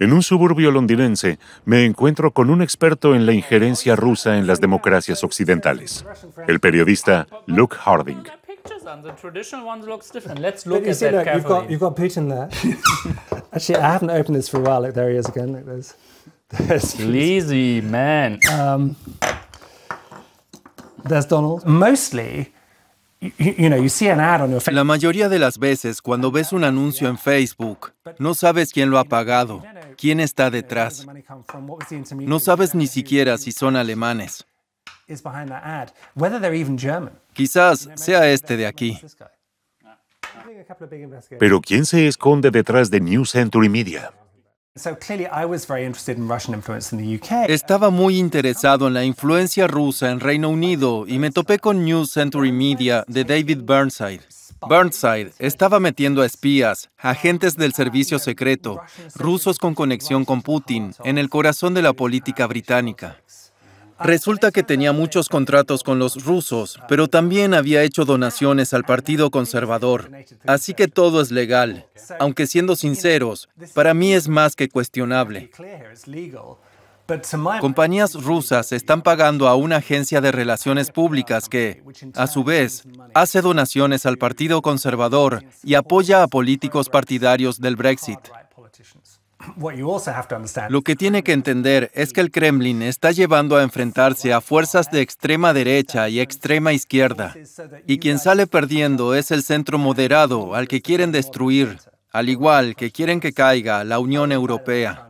En 0.00 0.12
un 0.12 0.22
suburbio 0.22 0.72
londinense 0.72 1.38
me 1.64 1.84
encuentro 1.84 2.32
con 2.32 2.50
un 2.50 2.60
experto 2.60 3.14
en 3.14 3.24
la 3.24 3.32
injerencia 3.32 3.94
rusa 3.94 4.36
en 4.36 4.48
las 4.48 4.60
democracias 4.60 5.22
occidentales, 5.22 6.04
el 6.48 6.58
periodista 6.58 7.28
Luke 7.46 7.76
Harding. 7.76 8.24
Sleazy 16.78 17.80
man. 17.82 18.38
Um, 18.50 18.96
there's 21.04 21.26
Donald. 21.26 21.64
Mostly, 21.64 22.52
you, 23.20 23.68
know, 23.68 23.76
you 23.76 23.88
see 23.88 24.08
an 24.08 24.20
ad 24.20 24.42
on 24.42 24.50
your 24.50 24.60
La 24.72 24.84
mayoría 24.84 25.28
de 25.28 25.38
las 25.38 25.58
veces, 25.58 26.02
cuando 26.02 26.30
ves 26.30 26.52
un 26.52 26.64
anuncio 26.64 27.08
en 27.08 27.16
Facebook, 27.16 27.92
no 28.18 28.34
sabes 28.34 28.72
quién 28.72 28.90
lo 28.90 28.98
ha 28.98 29.04
pagado, 29.04 29.62
quién 29.96 30.20
está 30.20 30.50
detrás. 30.50 31.06
No 32.12 32.38
sabes 32.38 32.74
ni 32.74 32.86
siquiera 32.86 33.38
si 33.38 33.52
son 33.52 33.76
alemanes. 33.76 34.44
Quizás 37.32 37.88
sea 37.94 38.30
este 38.30 38.56
de 38.56 38.66
aquí. 38.66 39.00
Pero 41.38 41.60
¿quién 41.60 41.86
se 41.86 42.06
esconde 42.06 42.50
detrás 42.50 42.90
de 42.90 43.00
New 43.00 43.24
Century 43.24 43.68
Media? 43.68 44.12
Estaba 47.46 47.90
muy 47.90 48.18
interesado 48.18 48.88
en 48.88 48.94
la 48.94 49.04
influencia 49.04 49.66
rusa 49.66 50.10
en 50.10 50.18
Reino 50.18 50.48
Unido 50.48 51.04
y 51.06 51.18
me 51.18 51.30
topé 51.30 51.58
con 51.58 51.84
News 51.84 52.12
Century 52.12 52.52
Media 52.52 53.04
de 53.06 53.24
David 53.24 53.64
Burnside. 53.64 54.22
Burnside 54.62 55.32
estaba 55.38 55.78
metiendo 55.78 56.22
a 56.22 56.26
espías, 56.26 56.88
agentes 56.96 57.56
del 57.56 57.74
servicio 57.74 58.18
secreto, 58.18 58.80
rusos 59.14 59.58
con 59.58 59.74
conexión 59.74 60.24
con 60.24 60.40
Putin, 60.40 60.94
en 61.04 61.18
el 61.18 61.28
corazón 61.28 61.74
de 61.74 61.82
la 61.82 61.92
política 61.92 62.46
británica. 62.46 63.18
Resulta 64.04 64.50
que 64.50 64.62
tenía 64.62 64.92
muchos 64.92 65.28
contratos 65.28 65.82
con 65.82 65.98
los 65.98 66.24
rusos, 66.24 66.78
pero 66.88 67.08
también 67.08 67.54
había 67.54 67.82
hecho 67.82 68.04
donaciones 68.04 68.74
al 68.74 68.84
Partido 68.84 69.30
Conservador. 69.30 70.10
Así 70.46 70.74
que 70.74 70.88
todo 70.88 71.20
es 71.20 71.30
legal. 71.30 71.86
Aunque 72.18 72.46
siendo 72.46 72.76
sinceros, 72.76 73.48
para 73.74 73.94
mí 73.94 74.12
es 74.12 74.28
más 74.28 74.56
que 74.56 74.68
cuestionable. 74.68 75.50
Compañías 77.60 78.14
rusas 78.14 78.72
están 78.72 79.02
pagando 79.02 79.48
a 79.48 79.56
una 79.56 79.76
agencia 79.76 80.20
de 80.20 80.32
relaciones 80.32 80.90
públicas 80.90 81.48
que, 81.48 81.82
a 82.14 82.26
su 82.26 82.44
vez, 82.44 82.84
hace 83.14 83.40
donaciones 83.40 84.06
al 84.06 84.18
Partido 84.18 84.62
Conservador 84.62 85.44
y 85.62 85.74
apoya 85.74 86.22
a 86.22 86.28
políticos 86.28 86.88
partidarios 86.88 87.60
del 87.60 87.76
Brexit. 87.76 88.18
Lo 90.68 90.82
que 90.82 90.96
tiene 90.96 91.22
que 91.22 91.32
entender 91.32 91.90
es 91.94 92.12
que 92.12 92.20
el 92.20 92.30
Kremlin 92.30 92.82
está 92.82 93.10
llevando 93.10 93.56
a 93.56 93.62
enfrentarse 93.62 94.32
a 94.32 94.40
fuerzas 94.40 94.90
de 94.90 95.00
extrema 95.00 95.52
derecha 95.52 96.08
y 96.08 96.20
extrema 96.20 96.72
izquierda, 96.72 97.34
y 97.86 97.98
quien 97.98 98.18
sale 98.18 98.46
perdiendo 98.46 99.14
es 99.14 99.30
el 99.30 99.42
centro 99.42 99.78
moderado 99.78 100.54
al 100.54 100.68
que 100.68 100.80
quieren 100.80 101.12
destruir, 101.12 101.78
al 102.12 102.28
igual 102.28 102.76
que 102.76 102.90
quieren 102.90 103.20
que 103.20 103.32
caiga 103.32 103.84
la 103.84 103.98
Unión 103.98 104.32
Europea. 104.32 105.08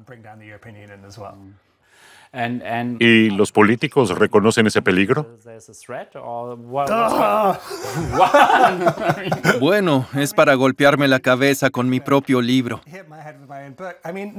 ¿Y 2.99 3.29
los 3.29 3.53
políticos 3.53 4.19
reconocen 4.19 4.67
ese 4.67 4.81
peligro? 4.81 5.37
Bueno, 9.61 10.07
es 10.15 10.33
para 10.33 10.55
golpearme 10.55 11.09
la 11.09 11.21
cabeza 11.21 11.69
con 11.71 11.91
mi 11.91 12.01
propio 12.01 12.41
libro. 12.41 12.81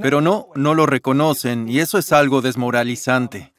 Pero 0.02 0.20
no, 0.20 0.48
no 0.56 0.74
lo 0.74 0.86
reconocen 0.86 1.68
y 1.68 1.78
eso 1.78 1.98
es 1.98 2.12
algo 2.12 2.42
desmoralizante. 2.42 3.52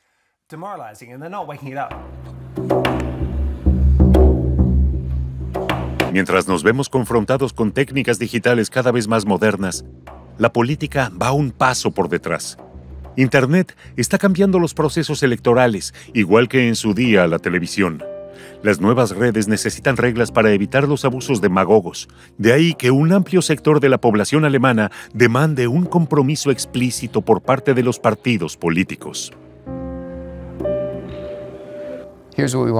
Mientras 6.11 6.47
nos 6.47 6.63
vemos 6.63 6.89
confrontados 6.89 7.53
con 7.53 7.71
técnicas 7.71 8.19
digitales 8.19 8.69
cada 8.69 8.91
vez 8.91 9.07
más 9.07 9.25
modernas, 9.25 9.85
la 10.37 10.51
política 10.51 11.09
va 11.21 11.31
un 11.31 11.51
paso 11.51 11.91
por 11.91 12.09
detrás. 12.09 12.57
Internet 13.15 13.75
está 13.95 14.17
cambiando 14.17 14.59
los 14.59 14.73
procesos 14.73 15.23
electorales, 15.23 15.93
igual 16.13 16.47
que 16.49 16.67
en 16.67 16.75
su 16.75 16.93
día 16.93 17.27
la 17.27 17.39
televisión. 17.39 18.03
Las 18.61 18.81
nuevas 18.81 19.11
redes 19.11 19.47
necesitan 19.47 19.95
reglas 19.95 20.31
para 20.31 20.51
evitar 20.51 20.87
los 20.87 21.05
abusos 21.05 21.39
demagogos. 21.39 22.07
De 22.37 22.51
ahí 22.51 22.73
que 22.73 22.91
un 22.91 23.13
amplio 23.13 23.41
sector 23.41 23.79
de 23.79 23.89
la 23.89 23.99
población 23.99 24.43
alemana 24.43 24.91
demande 25.13 25.67
un 25.67 25.85
compromiso 25.85 26.51
explícito 26.51 27.21
por 27.21 27.41
parte 27.41 27.73
de 27.73 27.83
los 27.83 27.99
partidos 27.99 28.57
políticos. 28.57 29.31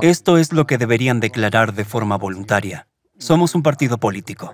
Esto 0.01 0.37
es 0.37 0.51
lo 0.51 0.67
que 0.67 0.77
deberían 0.77 1.19
declarar 1.21 1.73
de 1.73 1.85
forma 1.85 2.17
voluntaria. 2.17 2.87
Somos 3.17 3.55
un 3.55 3.63
partido 3.63 3.97
político. 3.97 4.53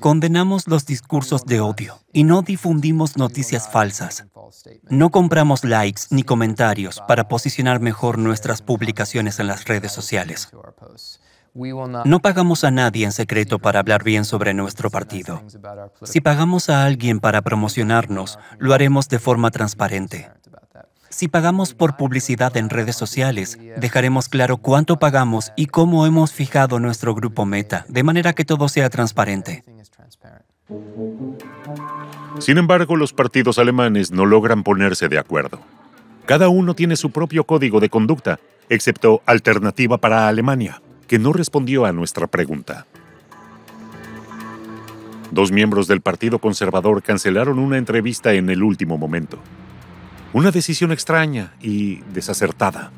Condenamos 0.00 0.66
los 0.66 0.86
discursos 0.86 1.44
de 1.44 1.60
odio 1.60 1.98
y 2.12 2.24
no 2.24 2.42
difundimos 2.42 3.16
noticias 3.16 3.68
falsas. 3.68 4.26
No 4.88 5.10
compramos 5.10 5.64
likes 5.64 6.02
ni 6.10 6.22
comentarios 6.22 7.02
para 7.06 7.28
posicionar 7.28 7.80
mejor 7.80 8.18
nuestras 8.18 8.62
publicaciones 8.62 9.38
en 9.38 9.48
las 9.48 9.64
redes 9.64 9.92
sociales. 9.92 10.48
No 12.04 12.20
pagamos 12.20 12.64
a 12.64 12.72
nadie 12.72 13.04
en 13.04 13.12
secreto 13.12 13.60
para 13.60 13.78
hablar 13.78 14.02
bien 14.02 14.24
sobre 14.24 14.54
nuestro 14.54 14.90
partido. 14.90 15.40
Si 16.02 16.20
pagamos 16.20 16.68
a 16.68 16.84
alguien 16.84 17.20
para 17.20 17.42
promocionarnos, 17.42 18.40
lo 18.58 18.74
haremos 18.74 19.08
de 19.08 19.20
forma 19.20 19.52
transparente. 19.52 20.30
Si 21.14 21.28
pagamos 21.28 21.74
por 21.74 21.96
publicidad 21.96 22.56
en 22.56 22.70
redes 22.70 22.96
sociales, 22.96 23.56
dejaremos 23.76 24.28
claro 24.28 24.56
cuánto 24.56 24.98
pagamos 24.98 25.52
y 25.54 25.66
cómo 25.66 26.06
hemos 26.06 26.32
fijado 26.32 26.80
nuestro 26.80 27.14
grupo 27.14 27.46
meta, 27.46 27.86
de 27.88 28.02
manera 28.02 28.32
que 28.32 28.44
todo 28.44 28.68
sea 28.68 28.90
transparente. 28.90 29.62
Sin 32.40 32.58
embargo, 32.58 32.96
los 32.96 33.12
partidos 33.12 33.60
alemanes 33.60 34.10
no 34.10 34.26
logran 34.26 34.64
ponerse 34.64 35.08
de 35.08 35.18
acuerdo. 35.18 35.60
Cada 36.26 36.48
uno 36.48 36.74
tiene 36.74 36.96
su 36.96 37.10
propio 37.10 37.44
código 37.44 37.78
de 37.78 37.90
conducta, 37.90 38.40
excepto 38.68 39.22
Alternativa 39.24 39.98
para 39.98 40.26
Alemania, 40.26 40.82
que 41.06 41.20
no 41.20 41.32
respondió 41.32 41.84
a 41.84 41.92
nuestra 41.92 42.26
pregunta. 42.26 42.86
Dos 45.30 45.52
miembros 45.52 45.86
del 45.86 46.00
Partido 46.00 46.40
Conservador 46.40 47.04
cancelaron 47.04 47.60
una 47.60 47.78
entrevista 47.78 48.32
en 48.32 48.50
el 48.50 48.64
último 48.64 48.98
momento. 48.98 49.38
Una 50.34 50.50
decisión 50.50 50.90
extraña 50.90 51.52
y 51.60 52.00
desacertada. 52.12 52.90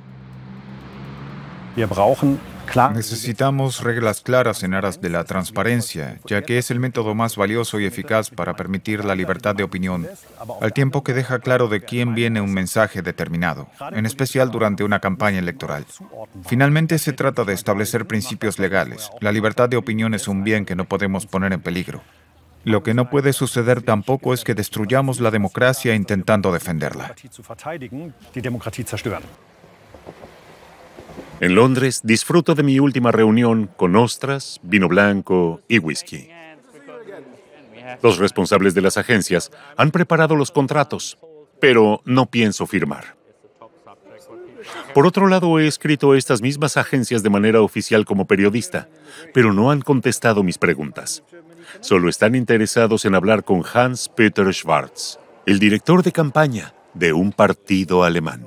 Necesitamos 2.95 3.83
reglas 3.83 4.23
claras 4.23 4.63
en 4.63 4.73
aras 4.73 5.03
de 5.03 5.11
la 5.11 5.23
transparencia, 5.25 6.19
ya 6.25 6.41
que 6.41 6.57
es 6.57 6.71
el 6.71 6.81
método 6.81 7.15
más 7.15 7.37
valioso 7.37 7.79
y 7.79 7.85
eficaz 7.85 8.31
para 8.31 8.57
permitir 8.57 9.05
la 9.05 9.15
libertad 9.15 9.55
de 9.55 9.65
opinión, 9.65 10.09
al 10.63 10.73
tiempo 10.73 11.05
que 11.05 11.13
deja 11.13 11.39
claro 11.41 11.69
de 11.69 11.83
quién 11.83 12.15
viene 12.15 12.41
un 12.41 12.55
mensaje 12.55 13.03
determinado, 13.03 13.69
en 13.93 14.07
especial 14.07 14.51
durante 14.51 14.83
una 14.83 15.01
campaña 15.01 15.39
electoral. 15.39 15.85
Finalmente 16.47 16.99
se 16.99 17.13
trata 17.13 17.45
de 17.45 17.53
establecer 17.53 18.07
principios 18.07 18.59
legales. 18.59 19.11
La 19.21 19.31
libertad 19.31 19.69
de 19.69 19.77
opinión 19.77 20.15
es 20.15 20.27
un 20.27 20.43
bien 20.43 20.65
que 20.65 20.75
no 20.75 20.87
podemos 20.87 21.27
poner 21.27 21.53
en 21.53 21.61
peligro. 21.61 22.01
Lo 22.67 22.83
que 22.83 22.95
no 22.95 23.09
puede 23.09 23.33
suceder 23.33 23.81
tampoco 23.81 24.35
es 24.35 24.43
que 24.43 24.53
destruyamos 24.53 25.21
la 25.21 25.31
democracia 25.31 25.95
intentando 25.95 26.51
defenderla. 26.51 27.15
En 31.39 31.55
Londres 31.55 32.01
disfruto 32.03 32.57
de 32.57 32.65
mi 32.65 32.81
última 32.81 33.13
reunión 33.13 33.71
con 33.77 33.95
ostras, 33.95 34.59
vino 34.65 34.89
blanco 34.89 35.61
y 35.69 35.79
whisky. 35.79 36.29
Los 38.03 38.19
responsables 38.19 38.75
de 38.75 38.83
las 38.83 38.97
agencias 38.97 39.53
han 39.77 39.93
preparado 39.93 40.35
los 40.35 40.51
contratos, 40.51 41.19
pero 41.61 42.03
no 42.05 42.27
pienso 42.27 42.67
firmar. 42.67 43.15
Por 44.93 45.07
otro 45.07 45.29
lado, 45.29 45.61
he 45.61 45.69
escrito 45.69 46.17
estas 46.17 46.43
mismas 46.43 46.77
agencias 46.77 47.23
de 47.23 47.31
manera 47.31 47.61
oficial 47.61 48.05
como 48.05 48.27
periodista, 48.27 48.89
pero 49.33 49.53
no 49.53 49.71
han 49.71 49.83
contestado 49.83 50.43
mis 50.43 50.59
preguntas. 50.59 51.23
Solo 51.81 52.09
están 52.09 52.35
interesados 52.35 53.05
en 53.05 53.15
hablar 53.15 53.45
con 53.45 53.63
Hans-Peter 53.65 54.53
Schwarz, 54.53 55.19
el 55.47 55.59
director 55.59 56.03
de 56.03 56.13
campaña 56.13 56.75
de 56.95 57.13
un 57.13 57.33
partido 57.33 58.05
alemán. 58.05 58.47